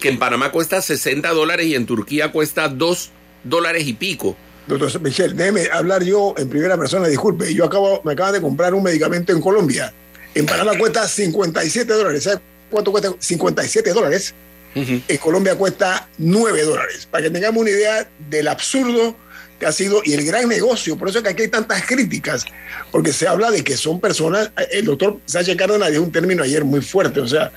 [0.00, 3.10] que en Panamá cuesta 60 dólares y en Turquía cuesta 2
[3.44, 4.36] dólares y pico.
[4.66, 7.52] Doctor Michel, déjeme hablar yo en primera persona, disculpe.
[7.54, 9.92] Yo acabo, me acaban de comprar un medicamento en Colombia.
[10.34, 12.24] En Panamá cuesta 57 dólares.
[12.24, 13.14] ¿Sabe cuánto cuesta?
[13.18, 14.34] 57 dólares.
[14.74, 17.08] En Colombia cuesta 9 dólares.
[17.10, 19.16] Para que tengamos una idea del absurdo
[19.58, 20.96] que ha sido y el gran negocio.
[20.96, 22.44] Por eso es que aquí hay tantas críticas,
[22.90, 24.50] porque se habla de que son personas.
[24.70, 27.20] El doctor Sánchez Cárdenas dio un término ayer muy fuerte.
[27.20, 27.52] O sea,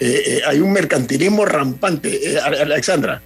[0.00, 2.34] eh, eh, hay un mercantilismo rampante.
[2.34, 3.22] Eh, Alexandra.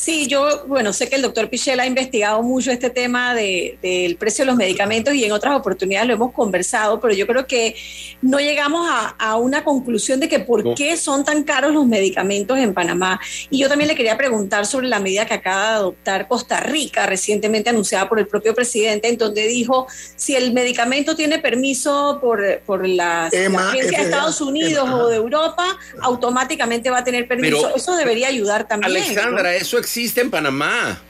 [0.00, 4.16] Sí, yo, bueno, sé que el doctor Pichel ha investigado mucho este tema de, del
[4.16, 7.76] precio de los medicamentos y en otras oportunidades lo hemos conversado, pero yo creo que
[8.22, 12.56] no llegamos a, a una conclusión de que por qué son tan caros los medicamentos
[12.56, 13.20] en Panamá.
[13.50, 17.04] Y yo también le quería preguntar sobre la medida que acaba de adoptar Costa Rica,
[17.04, 19.86] recientemente anunciada por el propio presidente, en donde dijo,
[20.16, 25.78] si el medicamento tiene permiso por, por la, agencia de Estados Unidos o de Europa,
[26.00, 27.64] automáticamente va a tener permiso.
[27.64, 28.96] Pero- Eso debería ayudar también.
[28.96, 29.48] Alexandra, ¿no?
[29.50, 31.02] eso existe en Panamá.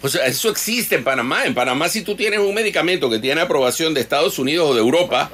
[0.00, 1.44] O sea, eso existe en Panamá.
[1.44, 4.80] En Panamá, si tú tienes un medicamento que tiene aprobación de Estados Unidos o de
[4.80, 5.30] Europa,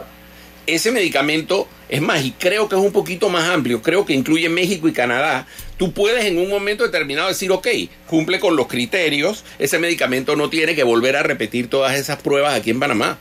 [0.66, 4.48] ese medicamento es más, y creo que es un poquito más amplio, creo que incluye
[4.48, 5.46] México y Canadá.
[5.76, 7.68] Tú puedes en un momento determinado decir, ok,
[8.08, 12.54] cumple con los criterios, ese medicamento no tiene que volver a repetir todas esas pruebas
[12.54, 13.18] aquí en Panamá.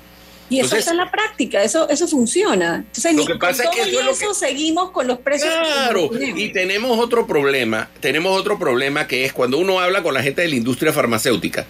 [0.49, 2.77] Y eso Entonces- está en la práctica, eso, eso funciona.
[2.77, 5.19] Entonces, Lo ni que con pasa es todo que eso es lo seguimos con los
[5.19, 5.53] precios.
[5.53, 6.39] Claro, tenemos.
[6.39, 10.41] y tenemos otro problema, tenemos otro problema que es cuando uno habla con la gente
[10.41, 11.67] de la industria farmacéutica.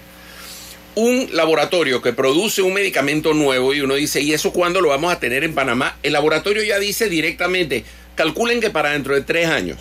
[0.95, 5.13] Un laboratorio que produce un medicamento nuevo y uno dice, ¿y eso cuándo lo vamos
[5.13, 5.97] a tener en Panamá?
[6.03, 7.83] El laboratorio ya dice directamente,
[8.15, 9.77] calculen que para dentro de tres años.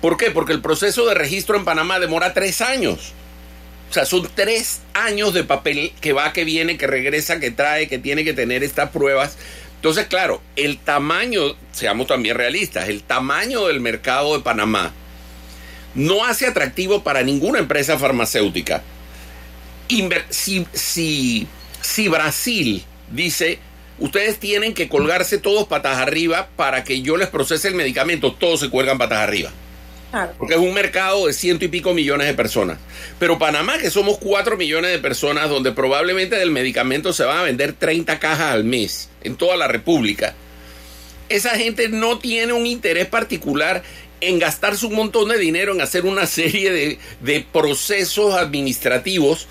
[0.00, 0.30] ¿Por qué?
[0.30, 3.12] Porque el proceso de registro en Panamá demora tres años.
[3.94, 8.00] Sea, son tres años de papel que va, que viene, que regresa, que trae, que
[8.00, 9.36] tiene que tener estas pruebas.
[9.76, 14.92] Entonces, claro, el tamaño, seamos también realistas, el tamaño del mercado de Panamá
[15.94, 18.82] no hace atractivo para ninguna empresa farmacéutica.
[20.28, 21.46] Si, si,
[21.80, 22.82] si Brasil
[23.12, 23.60] dice,
[24.00, 28.58] ustedes tienen que colgarse todos patas arriba para que yo les procese el medicamento, todos
[28.58, 29.52] se cuelgan patas arriba.
[30.38, 32.78] Porque es un mercado de ciento y pico millones de personas.
[33.18, 37.42] Pero Panamá, que somos cuatro millones de personas, donde probablemente del medicamento se van a
[37.42, 40.34] vender 30 cajas al mes en toda la República.
[41.28, 43.82] esa gente no tiene un interés particular
[44.20, 49.48] en gastarse un montón de dinero en hacer una serie de, de procesos administrativos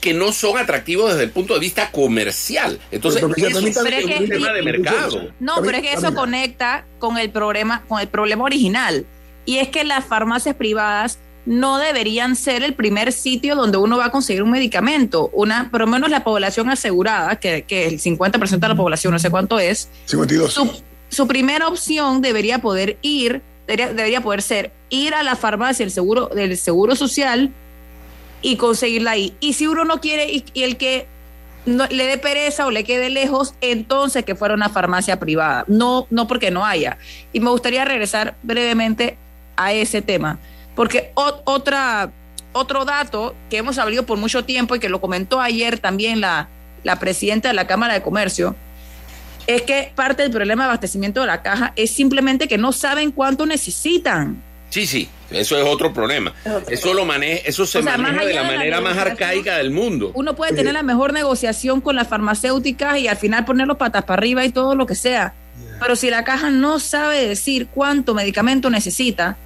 [0.00, 2.78] que no son atractivos desde el punto de vista comercial.
[2.90, 5.28] Entonces, Pero, pero, eso es pero es que- un tema de mercado.
[5.40, 9.04] No, pero es que eso conecta con el problema, con el problema original.
[9.44, 14.06] Y es que las farmacias privadas no deberían ser el primer sitio donde uno va
[14.06, 15.30] a conseguir un medicamento.
[15.32, 19.18] Una, por lo menos la población asegurada, que, que el 50% de la población, no
[19.18, 20.52] sé cuánto es, 52.
[20.52, 25.84] su, su primera opción debería poder ir, debería, debería poder ser ir a la farmacia
[25.84, 27.52] del seguro, del seguro social
[28.42, 29.34] y conseguirla ahí.
[29.40, 31.06] Y si uno no quiere y, y el que
[31.66, 35.64] no, le dé pereza o le quede lejos, entonces que fuera una farmacia privada.
[35.68, 36.98] No, no porque no haya.
[37.32, 39.18] Y me gustaría regresar brevemente
[39.60, 40.38] a ese tema,
[40.74, 42.12] porque otra,
[42.52, 46.48] otro dato que hemos hablado por mucho tiempo y que lo comentó ayer también la,
[46.82, 48.56] la presidenta de la Cámara de Comercio,
[49.46, 53.10] es que parte del problema de abastecimiento de la caja es simplemente que no saben
[53.10, 54.42] cuánto necesitan.
[54.70, 56.32] Sí, sí, eso es otro problema.
[56.68, 58.96] Eso lo maneja, eso se O sea, más maneja de la de la manera más
[58.96, 60.12] arcaica del mundo.
[60.14, 64.20] Uno puede tener la mejor negociación con las farmacéuticas y al final ponerlos patas para
[64.20, 65.34] arriba y todo lo que sea.
[65.80, 69.36] Pero si la caja no sabe decir cuánto medicamento necesita,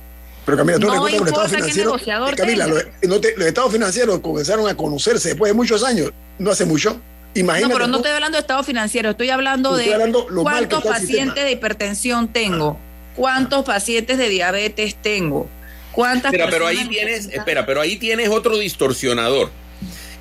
[0.45, 1.93] Pero Camila, tú No recuerdas que los estados financieros.
[1.93, 6.11] negociador Camila, los, no te- los estados financieros comenzaron a conocerse después de muchos años,
[6.39, 7.01] no hace mucho.
[7.37, 7.73] Imagínate.
[7.73, 10.45] no, pero no tú, estoy hablando de estado financiero, estoy hablando Estoy de hablando lo
[10.45, 12.79] mal que cuántos pacientes de hipertensión tengo,
[13.17, 15.49] cuántos pacientes de diabetes tengo,
[15.93, 19.51] cuántas Espera, pero ahí tienes, espera, pero ahí tienes otro distorsionador,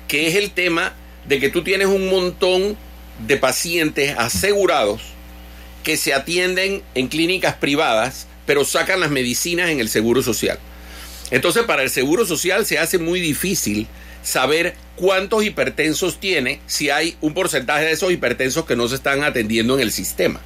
[0.08, 0.92] que es el tema
[1.28, 2.76] de que tú tienes un montón
[3.26, 5.02] de pacientes asegurados
[5.84, 10.58] que se atienden en clínicas privadas, pero sacan las medicinas en el seguro social.
[11.30, 13.86] Entonces, para el seguro social se hace muy difícil
[14.22, 19.22] saber cuántos hipertensos tiene si hay un porcentaje de esos hipertensos que no se están
[19.24, 20.40] atendiendo en el sistema.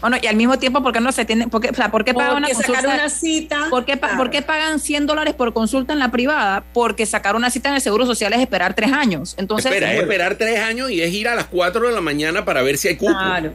[0.00, 1.48] Bueno, y al mismo tiempo, ¿por qué no se tienen?
[1.48, 3.08] ¿Por qué, o sea, ¿por qué pagan una consulta?
[3.08, 3.66] cita.
[3.70, 6.64] ¿Por qué, pa- por qué pagan 100 dólares por consulta en la privada?
[6.74, 9.34] Porque sacar una cita en el Seguro Social es esperar tres años.
[9.38, 12.44] Entonces, Espera, es esperar tres años y es ir a las 4 de la mañana
[12.44, 13.12] para ver si hay cupo.
[13.18, 13.52] Claro.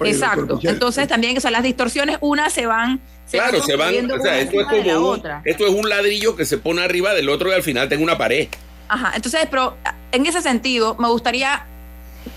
[0.00, 0.58] Exacto.
[0.62, 3.00] Entonces también, o sea, las distorsiones, unas se van.
[3.30, 5.42] Claro, se van, o sea, una esto es como un, otra.
[5.44, 8.18] esto es un ladrillo que se pone arriba del otro y al final tengo una
[8.18, 8.48] pared.
[8.88, 9.76] Ajá, entonces, pero
[10.10, 11.64] en ese sentido, me gustaría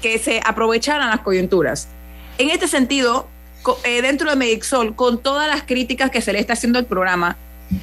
[0.01, 1.87] que se aprovecharan las coyunturas.
[2.37, 3.27] En este sentido,
[3.85, 7.37] eh, dentro de Medixol, con todas las críticas que se le está haciendo al programa,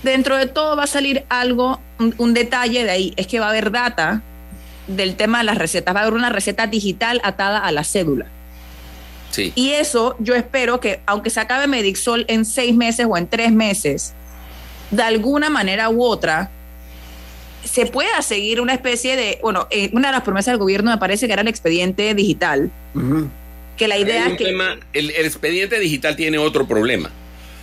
[0.04, 3.46] dentro de todo va a salir algo, un, un detalle de ahí, es que va
[3.46, 4.22] a haber data
[4.86, 8.26] del tema de las recetas, va a haber una receta digital atada a la cédula.
[9.30, 9.52] Sí.
[9.54, 13.52] Y eso yo espero que, aunque se acabe Medixol en seis meses o en tres
[13.52, 14.12] meses,
[14.90, 16.50] de alguna manera u otra,
[17.64, 20.98] se pueda seguir una especie de, bueno, eh, una de las promesas del gobierno me
[20.98, 22.70] parece que era el expediente digital,
[23.76, 24.44] que la idea es que...
[24.46, 27.10] tema- el, el expediente digital tiene otro problema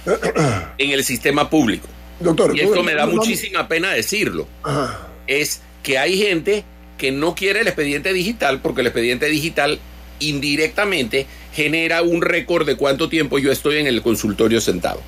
[0.78, 1.88] en el sistema público.
[2.20, 4.48] Doctor, Y esto me da muchísima pena decirlo.
[4.64, 5.08] Ajá.
[5.28, 6.64] Es que hay gente
[6.98, 9.80] que no quiere el expediente digital porque el expediente digital
[10.20, 15.02] indirectamente genera un récord de cuánto tiempo yo estoy en el consultorio sentado.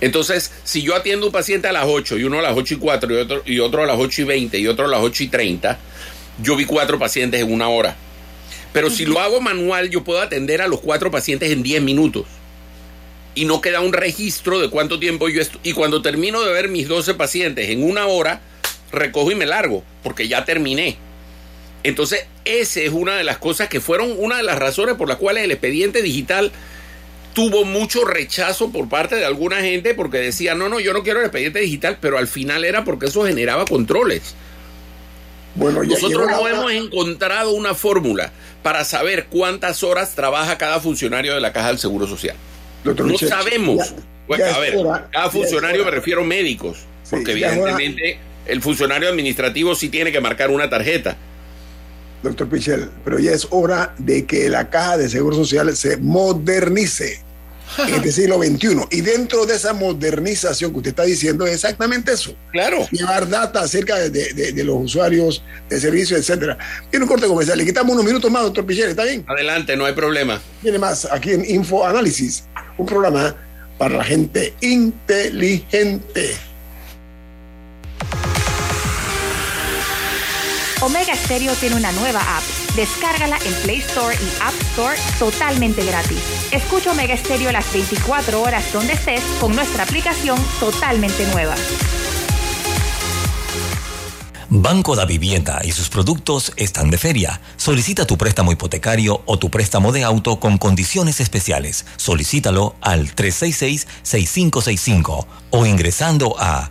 [0.00, 2.76] Entonces, si yo atiendo un paciente a las 8 y uno a las 8 y
[2.78, 5.24] 4 y otro, y otro a las 8 y 20 y otro a las 8
[5.24, 5.78] y 30,
[6.42, 7.96] yo vi cuatro pacientes en una hora.
[8.72, 12.26] Pero si lo hago manual, yo puedo atender a los cuatro pacientes en 10 minutos.
[13.34, 15.60] Y no queda un registro de cuánto tiempo yo estoy.
[15.62, 18.40] Y cuando termino de ver mis 12 pacientes en una hora,
[18.92, 20.96] recojo y me largo, porque ya terminé.
[21.88, 25.16] Entonces, esa es una de las cosas que fueron una de las razones por las
[25.18, 26.52] cuales el expediente digital
[27.34, 31.20] tuvo mucho rechazo por parte de alguna gente porque decía, no, no, yo no quiero
[31.20, 34.34] el expediente digital, pero al final era porque eso generaba controles.
[35.54, 36.54] Bueno, Nosotros no hora.
[36.54, 38.32] hemos encontrado una fórmula
[38.62, 42.36] para saber cuántas horas trabaja cada funcionario de la Caja del Seguro Social.
[42.84, 43.88] Doctor No sabemos.
[43.88, 43.96] ya-
[44.28, 46.78] Bueno, ya a ver, hora, cada funcionario me refiero médicos,
[47.10, 51.16] porque evidentemente el funcionario administrativo sí tiene que marcar una tarjeta.
[52.22, 57.20] Doctor Pichel, pero ya es hora de que la caja de seguro social se modernice
[57.86, 58.86] en este siglo XXI.
[58.90, 62.34] Y dentro de esa modernización que usted está diciendo es exactamente eso.
[62.50, 62.88] Claro.
[62.90, 66.56] Llevar data acerca de, de- de los usuarios de servicios, etcétera.
[66.90, 67.58] Tiene un corte comercial.
[67.58, 69.24] Le quitamos unos minutos más, doctor Pichel, ¿está bien?
[69.28, 70.40] Adelante, no hay problema.
[70.62, 72.44] Tiene más aquí en Info Análisis,
[72.78, 73.36] un programa
[73.76, 76.36] para la gente inteligente.
[80.80, 82.44] Omega Stereo tiene una nueva app.
[82.76, 86.18] Descárgala en Play Store y App Store totalmente gratis.
[86.52, 91.56] Escucha Omega Stereo las 24 horas donde estés con nuestra aplicación totalmente nueva.
[94.50, 97.38] Banco da Vivienda y sus productos están de feria.
[97.56, 101.84] Solicita tu préstamo hipotecario o tu préstamo de auto con condiciones especiales.
[101.96, 106.70] Solicítalo al 366-6565 o ingresando a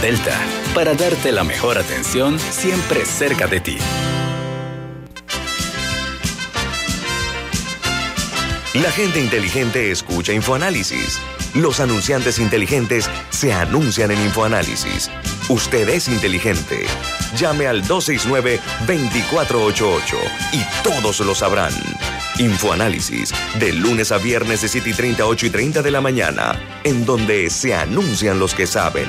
[0.00, 0.40] Delta,
[0.74, 3.78] para darte la mejor atención siempre cerca de ti.
[8.74, 11.18] La gente inteligente escucha InfoAnálisis.
[11.54, 15.10] Los anunciantes inteligentes se anuncian en InfoAnálisis.
[15.48, 16.84] Usted es inteligente.
[17.36, 20.02] Llame al 269-2488
[20.52, 21.72] y todos lo sabrán.
[22.38, 26.60] Infoanálisis, de lunes a viernes de 7 y 30, 8 y 30 de la mañana,
[26.84, 29.08] en donde se anuncian los que saben.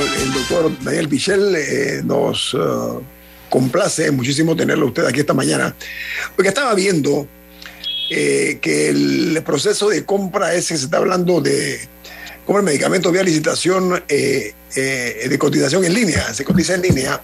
[0.00, 3.02] El doctor Daniel Pichel eh, nos uh,
[3.48, 5.74] complace muchísimo tenerlo usted aquí esta mañana,
[6.34, 7.26] porque estaba viendo
[8.10, 11.80] eh, que el proceso de compra ese se está hablando de
[12.44, 17.20] compra de medicamentos vía licitación eh, de cotización en línea, se cotiza en línea,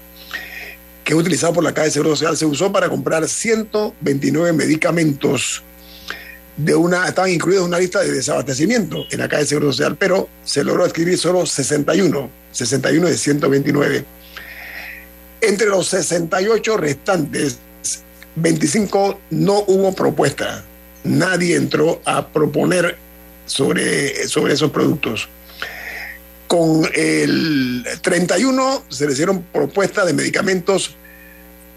[1.04, 5.62] que es utilizado por la Caja de Seguro Social, se usó para comprar 129 medicamentos
[6.56, 9.96] de una, estaban incluidos en una lista de desabastecimiento en la Caja de Seguro Social,
[9.96, 14.04] pero se logró adquirir solo 61 61 de 129.
[15.40, 17.58] Entre los 68 restantes,
[18.36, 20.64] 25 no hubo propuesta.
[21.04, 22.96] Nadie entró a proponer
[23.46, 25.28] sobre, sobre esos productos.
[26.46, 30.94] Con el 31 se le hicieron propuestas de medicamentos,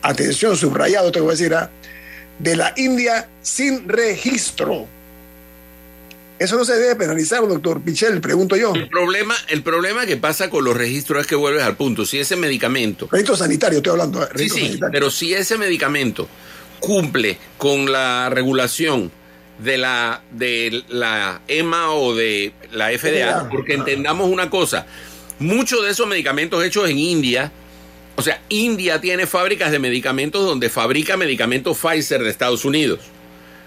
[0.02, 1.72] atención, subrayado, te voy a decir, ¿ah?
[2.40, 4.88] De la India sin registro.
[6.38, 8.74] Eso no se debe penalizar, doctor Pichel, pregunto yo.
[8.76, 12.06] El problema, el problema que pasa con los registros es que vuelves al punto.
[12.06, 13.08] Si ese medicamento.
[13.10, 14.22] Registro sanitario, estoy hablando.
[14.22, 14.28] ¿eh?
[14.36, 16.28] Sí, sí, pero si ese medicamento
[16.82, 19.12] cumple con la regulación
[19.60, 24.86] de la, de la EMA o de la FDA, porque entendamos una cosa,
[25.40, 27.52] muchos de esos medicamentos hechos en India,
[28.16, 33.00] o sea, India tiene fábricas de medicamentos donde fabrica medicamentos Pfizer de Estados Unidos.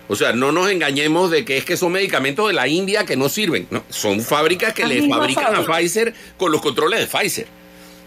[0.08, 3.16] O sea, no nos engañemos de que es que son medicamentos de la India que
[3.16, 3.68] no sirven.
[3.90, 7.46] son fábricas que le fabrican a Pfizer con los controles de Pfizer.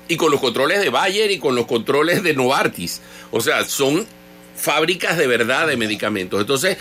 [0.08, 3.02] Y con los controles de Bayer y con los controles de Novartis.
[3.30, 4.06] O sea, son
[4.58, 6.42] fábricas de verdad de medicamentos.
[6.42, 6.78] Entonces,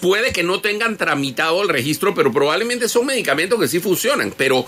[0.00, 4.32] puede que no tengan tramitado el registro, pero probablemente son medicamentos que sí funcionan.
[4.36, 4.64] Pero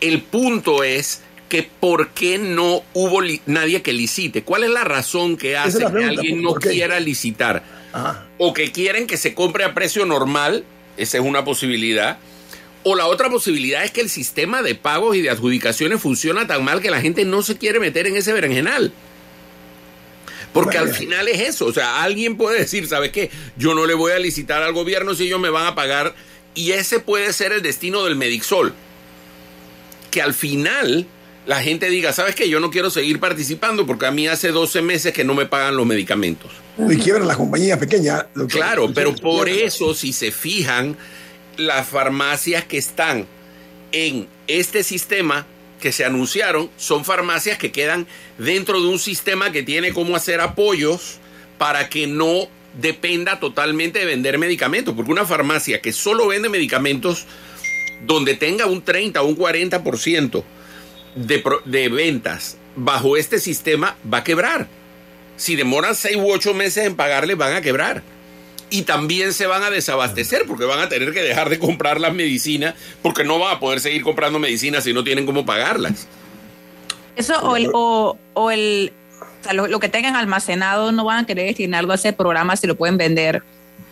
[0.00, 4.42] el punto es que por qué no hubo nadie que licite.
[4.42, 7.64] ¿Cuál es la razón que hace que alguien no quiera licitar?
[8.36, 10.64] O que quieren que se compre a precio normal,
[10.96, 12.18] esa es una posibilidad.
[12.84, 16.64] O la otra posibilidad es que el sistema de pagos y de adjudicaciones funciona tan
[16.64, 18.92] mal que la gente no se quiere meter en ese berenjenal.
[20.52, 21.66] Porque al final es eso.
[21.66, 23.30] O sea, alguien puede decir, ¿sabes qué?
[23.56, 26.14] Yo no le voy a licitar al gobierno si ellos me van a pagar.
[26.54, 28.74] Y ese puede ser el destino del Medixol.
[30.10, 31.06] Que al final
[31.48, 32.46] la gente diga, ¿sabes qué?
[32.50, 35.78] Yo no quiero seguir participando porque a mí hace 12 meses que no me pagan
[35.78, 36.50] los medicamentos.
[36.76, 38.26] Y quiebran las compañías pequeñas.
[38.48, 40.98] Claro, pero por eso, si se fijan,
[41.56, 43.26] las farmacias que están
[43.92, 45.46] en este sistema
[45.80, 50.42] que se anunciaron son farmacias que quedan dentro de un sistema que tiene cómo hacer
[50.42, 51.16] apoyos
[51.56, 57.24] para que no dependa totalmente de vender medicamentos, porque una farmacia que solo vende medicamentos
[58.06, 60.44] donde tenga un 30 o un 40%
[61.26, 64.66] de, de ventas bajo este sistema va a quebrar.
[65.36, 68.02] Si demoran 6 u 8 meses en pagarle, van a quebrar.
[68.70, 72.12] Y también se van a desabastecer porque van a tener que dejar de comprar las
[72.12, 76.06] medicinas porque no van a poder seguir comprando medicinas si no tienen cómo pagarlas.
[77.16, 78.92] Eso o el, o, el
[79.52, 82.98] lo, que tengan almacenado no van a querer destinar a ese programa si lo pueden
[82.98, 83.42] vender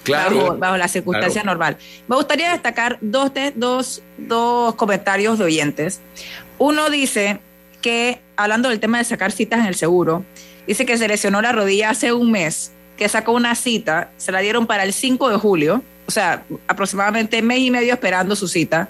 [0.04, 1.78] claro, bajo, la circunstancia normal.
[2.06, 6.00] Me gustaría destacar dos, dos, dos comentarios de oyentes.
[6.58, 7.40] Uno dice
[7.82, 10.24] que, hablando del tema de sacar citas en el seguro,
[10.66, 14.40] dice que se lesionó la rodilla hace un mes, que sacó una cita, se la
[14.40, 18.88] dieron para el 5 de julio, o sea, aproximadamente mes y medio esperando su cita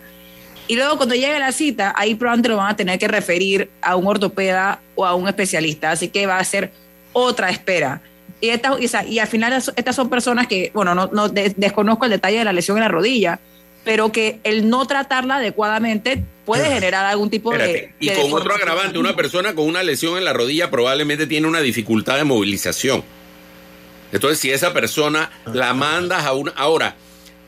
[0.69, 3.95] y luego cuando llegue la cita, ahí probablemente lo van a tener que referir a
[3.95, 5.93] un ortopeda o a un especialista.
[5.93, 6.73] Así que va a ser
[7.13, 8.01] otra espera.
[8.41, 12.39] Y, esta, y, al final estas son personas que, bueno, no, no desconozco el detalle
[12.39, 13.39] de la lesión en la rodilla,
[13.85, 17.93] pero que el no tratarla adecuadamente puede generar algún tipo de...
[18.01, 21.61] Y con otro agravante, una persona con una lesión en la rodilla probablemente tiene una
[21.61, 23.05] dificultad de movilización.
[24.13, 26.53] Entonces, si esa persona la mandas a una...
[26.53, 26.97] Ahora,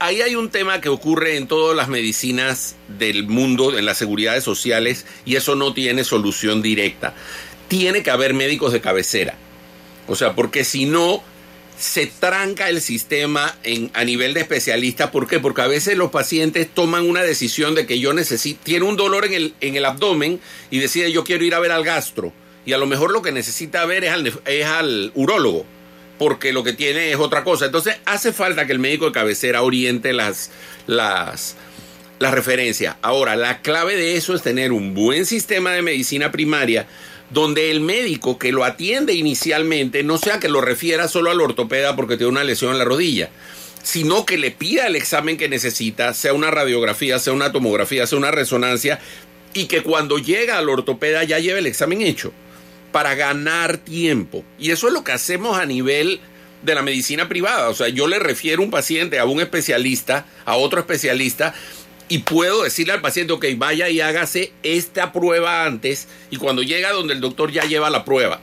[0.00, 4.42] ahí hay un tema que ocurre en todas las medicinas del mundo, en las seguridades
[4.44, 7.14] sociales, y eso no tiene solución directa.
[7.68, 9.36] Tiene que haber médicos de cabecera.
[10.08, 11.22] O sea, porque si no,
[11.78, 15.10] se tranca el sistema en, a nivel de especialista.
[15.10, 15.38] ¿Por qué?
[15.38, 19.24] Porque a veces los pacientes toman una decisión de que yo necesito, tiene un dolor
[19.24, 22.32] en el, en el abdomen y decide yo quiero ir a ver al gastro.
[22.66, 25.64] Y a lo mejor lo que necesita ver es al, es al urólogo
[26.18, 27.66] porque lo que tiene es otra cosa.
[27.66, 30.50] Entonces hace falta que el médico de cabecera oriente las,
[30.86, 31.56] las,
[32.18, 32.96] las referencias.
[33.02, 36.86] Ahora, la clave de eso es tener un buen sistema de medicina primaria
[37.30, 41.96] donde el médico que lo atiende inicialmente no sea que lo refiera solo al ortopeda
[41.96, 43.30] porque tiene una lesión en la rodilla,
[43.82, 48.18] sino que le pida el examen que necesita, sea una radiografía, sea una tomografía, sea
[48.18, 49.00] una resonancia,
[49.54, 52.32] y que cuando llega al ortopeda ya lleve el examen hecho
[52.92, 54.44] para ganar tiempo.
[54.58, 56.20] Y eso es lo que hacemos a nivel
[56.62, 57.68] de la medicina privada.
[57.68, 61.54] O sea, yo le refiero un paciente a un especialista, a otro especialista,
[62.08, 66.92] y puedo decirle al paciente, ok, vaya y hágase esta prueba antes, y cuando llega
[66.92, 68.40] donde el doctor ya lleva la prueba.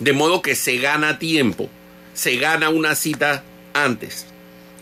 [0.00, 1.68] De modo que se gana tiempo,
[2.14, 4.26] se gana una cita antes.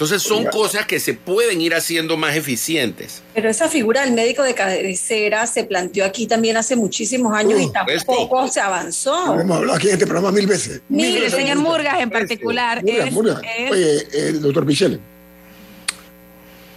[0.00, 3.22] Entonces son cosas que se pueden ir haciendo más eficientes.
[3.34, 7.70] Pero esa figura del médico de cabecera se planteó aquí también hace muchísimos años y
[7.70, 9.38] tampoco se avanzó.
[9.38, 10.80] hemos hablado aquí en este programa mil veces.
[10.88, 12.82] Mire, el señor Murgas en particular.
[12.82, 14.98] Oye, el doctor Michel,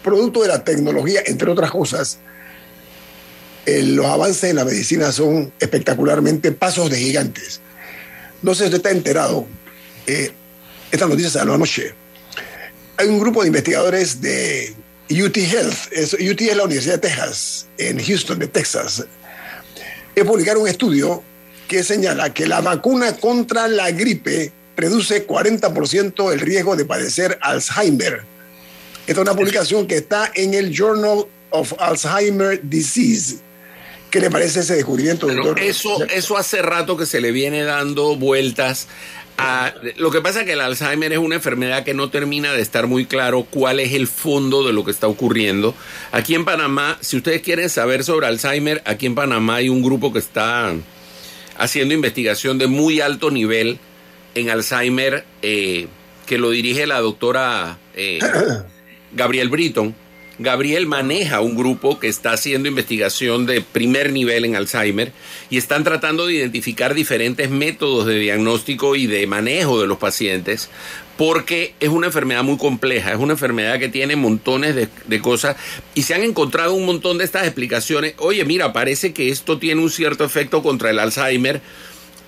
[0.03, 2.19] producto de la tecnología, entre otras cosas,
[3.65, 7.61] los avances en la medicina son espectacularmente pasos de gigantes.
[8.41, 9.47] No sé si usted está enterado,
[10.05, 10.31] eh,
[10.91, 11.95] esta noticia la anoche
[12.97, 14.75] hay un grupo de investigadores de
[15.09, 19.05] UT Health, UT es la Universidad de Texas, en Houston, de Texas,
[20.15, 21.23] que publicaron un estudio
[21.67, 28.23] que señala que la vacuna contra la gripe reduce 40% el riesgo de padecer Alzheimer.
[29.07, 33.37] Esta es una publicación que está en el Journal of Alzheimer Disease.
[34.09, 35.59] ¿Qué le parece ese descubrimiento, doctor?
[35.59, 38.87] Eso, eso hace rato que se le viene dando vueltas
[39.97, 42.87] lo que pasa es que el Alzheimer es una enfermedad que no termina de estar
[42.87, 45.75] muy claro cuál es el fondo de lo que está ocurriendo.
[46.11, 50.13] Aquí en Panamá, si ustedes quieren saber sobre Alzheimer, aquí en Panamá hay un grupo
[50.13, 50.73] que está
[51.57, 53.79] haciendo investigación de muy alto nivel
[54.35, 55.87] en Alzheimer, eh,
[56.25, 58.19] que lo dirige la doctora eh,
[59.15, 59.95] Gabriel Britton.
[60.39, 65.11] Gabriel maneja un grupo que está haciendo investigación de primer nivel en Alzheimer
[65.51, 70.71] y están tratando de identificar diferentes métodos de diagnóstico y de manejo de los pacientes
[71.17, 75.55] porque es una enfermedad muy compleja, es una enfermedad que tiene montones de, cosas
[75.93, 78.15] y se han encontrado un montón de estas explicaciones.
[78.17, 81.61] Oye, mira, parece que esto tiene un cierto efecto contra el Alzheimer.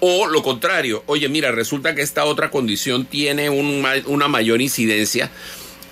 [0.01, 5.31] O lo contrario, oye, mira, resulta que esta otra condición tiene una mayor incidencia.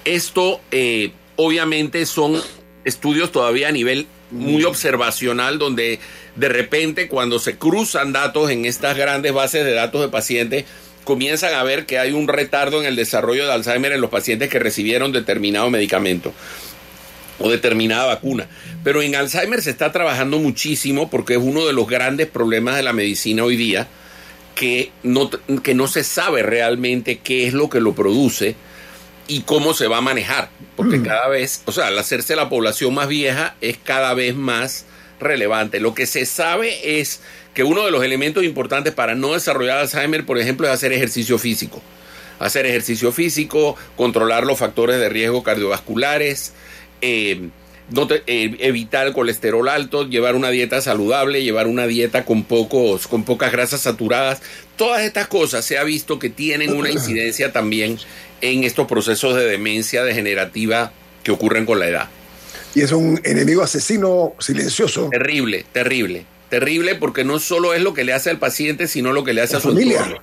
[0.06, 2.42] Esto eh, obviamente son
[2.86, 6.00] estudios todavía a nivel muy observacional donde
[6.36, 10.66] de repente cuando se cruzan datos en estas grandes bases de datos de pacientes
[11.04, 14.50] comienzan a ver que hay un retardo en el desarrollo de Alzheimer en los pacientes
[14.50, 16.34] que recibieron determinado medicamento
[17.40, 18.48] o determinada vacuna.
[18.84, 22.84] Pero en Alzheimer se está trabajando muchísimo porque es uno de los grandes problemas de
[22.84, 23.88] la medicina hoy día
[24.56, 25.30] que no,
[25.62, 28.56] que no se sabe realmente qué es lo que lo produce
[29.28, 31.04] y cómo se va a manejar, porque mm.
[31.04, 34.86] cada vez, o sea, al hacerse la población más vieja es cada vez más
[35.20, 35.80] relevante.
[35.80, 37.22] Lo que se sabe es
[37.54, 41.38] que uno de los elementos importantes para no desarrollar Alzheimer, por ejemplo, es hacer ejercicio
[41.38, 41.82] físico.
[42.40, 46.52] hacer ejercicio físico, controlar los factores de riesgo cardiovasculares,
[47.00, 47.50] eh,
[47.92, 52.44] no te- eh, evitar el colesterol alto, llevar una dieta saludable, llevar una dieta con
[52.44, 54.42] pocos, con pocas grasas saturadas.
[54.78, 57.98] Todas estas cosas se ha visto que tienen una incidencia también
[58.42, 60.92] en estos procesos de demencia degenerativa
[61.24, 62.10] que ocurren con la edad.
[62.76, 65.10] Y es un enemigo asesino silencioso.
[65.12, 69.24] Terrible, terrible, terrible porque no solo es lo que le hace al paciente, sino lo
[69.24, 69.98] que le hace La a su familia.
[70.00, 70.22] entorno.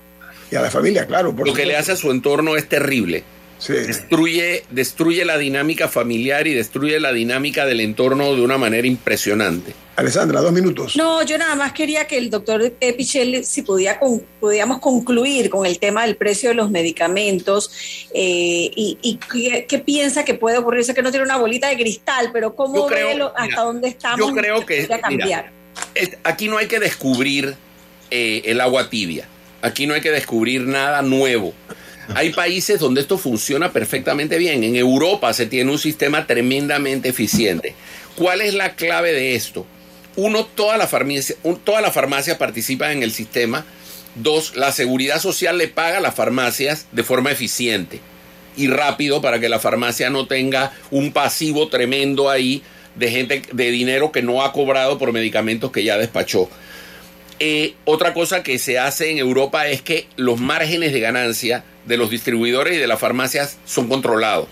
[0.51, 1.33] Y a la familia, claro.
[1.33, 3.23] por Lo que le hace a su entorno es terrible.
[3.67, 9.73] Destruye, destruye la dinámica familiar y destruye la dinámica del entorno de una manera impresionante.
[9.95, 10.95] Alessandra, dos minutos.
[10.95, 15.65] No, yo nada más quería que el doctor Pichel, si podía con- podíamos concluir con
[15.65, 17.71] el tema del precio de los medicamentos
[18.13, 20.83] eh, y, y qué, qué piensa que puede ocurrir.
[20.83, 23.61] Sé que no tiene una bolita de cristal, pero cómo creo- ve lo- hasta mira,
[23.61, 24.19] dónde estamos.
[24.19, 25.51] yo creo que- cambiar.
[25.93, 27.55] Es- aquí no hay que descubrir
[28.09, 29.27] eh, el agua tibia.
[29.61, 31.53] Aquí no hay que descubrir nada nuevo.
[32.15, 34.63] Hay países donde esto funciona perfectamente bien.
[34.63, 37.75] En Europa se tiene un sistema tremendamente eficiente.
[38.15, 39.65] ¿Cuál es la clave de esto?
[40.15, 43.65] Uno, toda la farmacia, un- todas las farmacias participan en el sistema.
[44.15, 48.01] Dos, la seguridad social le paga a las farmacias de forma eficiente
[48.57, 52.61] y rápido para que la farmacia no tenga un pasivo tremendo ahí
[52.95, 56.49] de gente de dinero que no ha cobrado por medicamentos que ya despachó.
[57.43, 61.97] Eh, otra cosa que se hace en Europa es que los márgenes de ganancia de
[61.97, 64.47] los distribuidores y de las farmacias son controlados.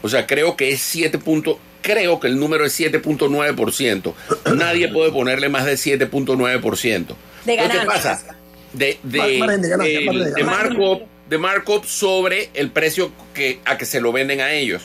[0.00, 4.14] O sea, creo que es 7 punto- creo que el número es 7.9%.
[4.56, 7.14] Nadie puede ponerle más de 7.9%.
[7.44, 8.24] De Entonces, ¿Qué pasa?
[8.72, 13.84] De, de, de ganancia, de- de markup, de markup sobre el precio que, a que
[13.84, 14.82] se lo venden a ellos.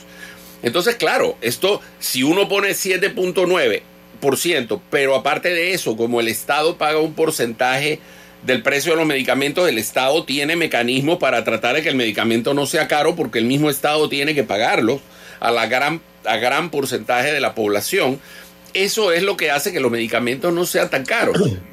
[0.62, 3.80] Entonces, claro, esto, si uno pone 7.9%,
[4.90, 8.00] pero aparte de eso, como el Estado paga un porcentaje
[8.44, 12.54] del precio de los medicamentos, el Estado tiene mecanismos para tratar de que el medicamento
[12.54, 15.00] no sea caro, porque el mismo Estado tiene que pagarlos
[15.40, 18.20] a la gran, a gran porcentaje de la población.
[18.72, 21.36] Eso es lo que hace que los medicamentos no sean tan caros.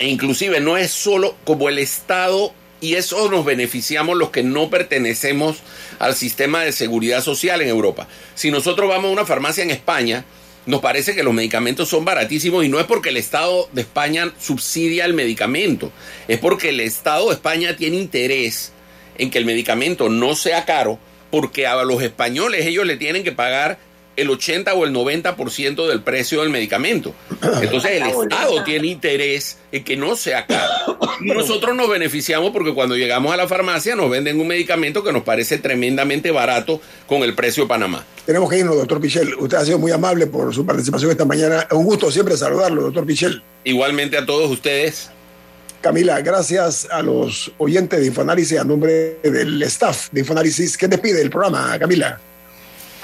[0.00, 4.68] E inclusive no es solo como el Estado y eso nos beneficiamos los que no
[4.68, 5.58] pertenecemos
[5.98, 8.08] al sistema de seguridad social en Europa.
[8.34, 10.24] Si nosotros vamos a una farmacia en España,
[10.66, 14.32] nos parece que los medicamentos son baratísimos y no es porque el Estado de España
[14.38, 15.92] subsidia el medicamento,
[16.28, 18.72] es porque el Estado de España tiene interés
[19.18, 20.98] en que el medicamento no sea caro
[21.30, 23.78] porque a los españoles ellos le tienen que pagar
[24.16, 27.14] el 80 o el 90% del precio del medicamento.
[27.62, 30.98] Entonces el Estado tiene interés en que no sea caro.
[31.20, 35.12] Y nosotros nos beneficiamos porque cuando llegamos a la farmacia nos venden un medicamento que
[35.12, 38.04] nos parece tremendamente barato con el precio de Panamá.
[38.26, 39.34] Tenemos que irnos, doctor Pichel.
[39.34, 41.66] Usted ha sido muy amable por su participación esta mañana.
[41.70, 43.42] Es un gusto siempre saludarlo, doctor Pichel.
[43.64, 45.10] Igualmente a todos ustedes.
[45.80, 50.78] Camila, gracias a los oyentes de Infoanálisis, a nombre del staff de Infoanálisis.
[50.78, 52.18] ¿Qué despide el programa, Camila?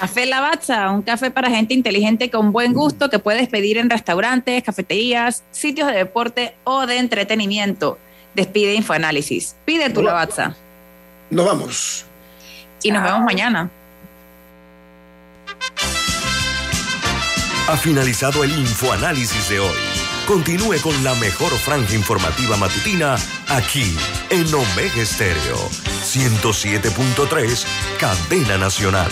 [0.01, 4.63] Café Lavazza, un café para gente inteligente con buen gusto que puedes pedir en restaurantes,
[4.63, 7.99] cafeterías, sitios de deporte o de entretenimiento.
[8.33, 9.55] Despide Infoanálisis.
[9.63, 10.01] Pide tu.
[10.01, 10.55] Lavazza.
[11.29, 12.05] Nos vamos.
[12.81, 13.69] Y nos vemos mañana.
[17.67, 19.77] Ha finalizado el infoanálisis de hoy.
[20.25, 23.17] Continúe con la mejor franja informativa matutina
[23.49, 23.95] aquí
[24.31, 25.57] en Omega Estéreo
[26.03, 27.65] 107.3,
[27.99, 29.11] Cadena Nacional.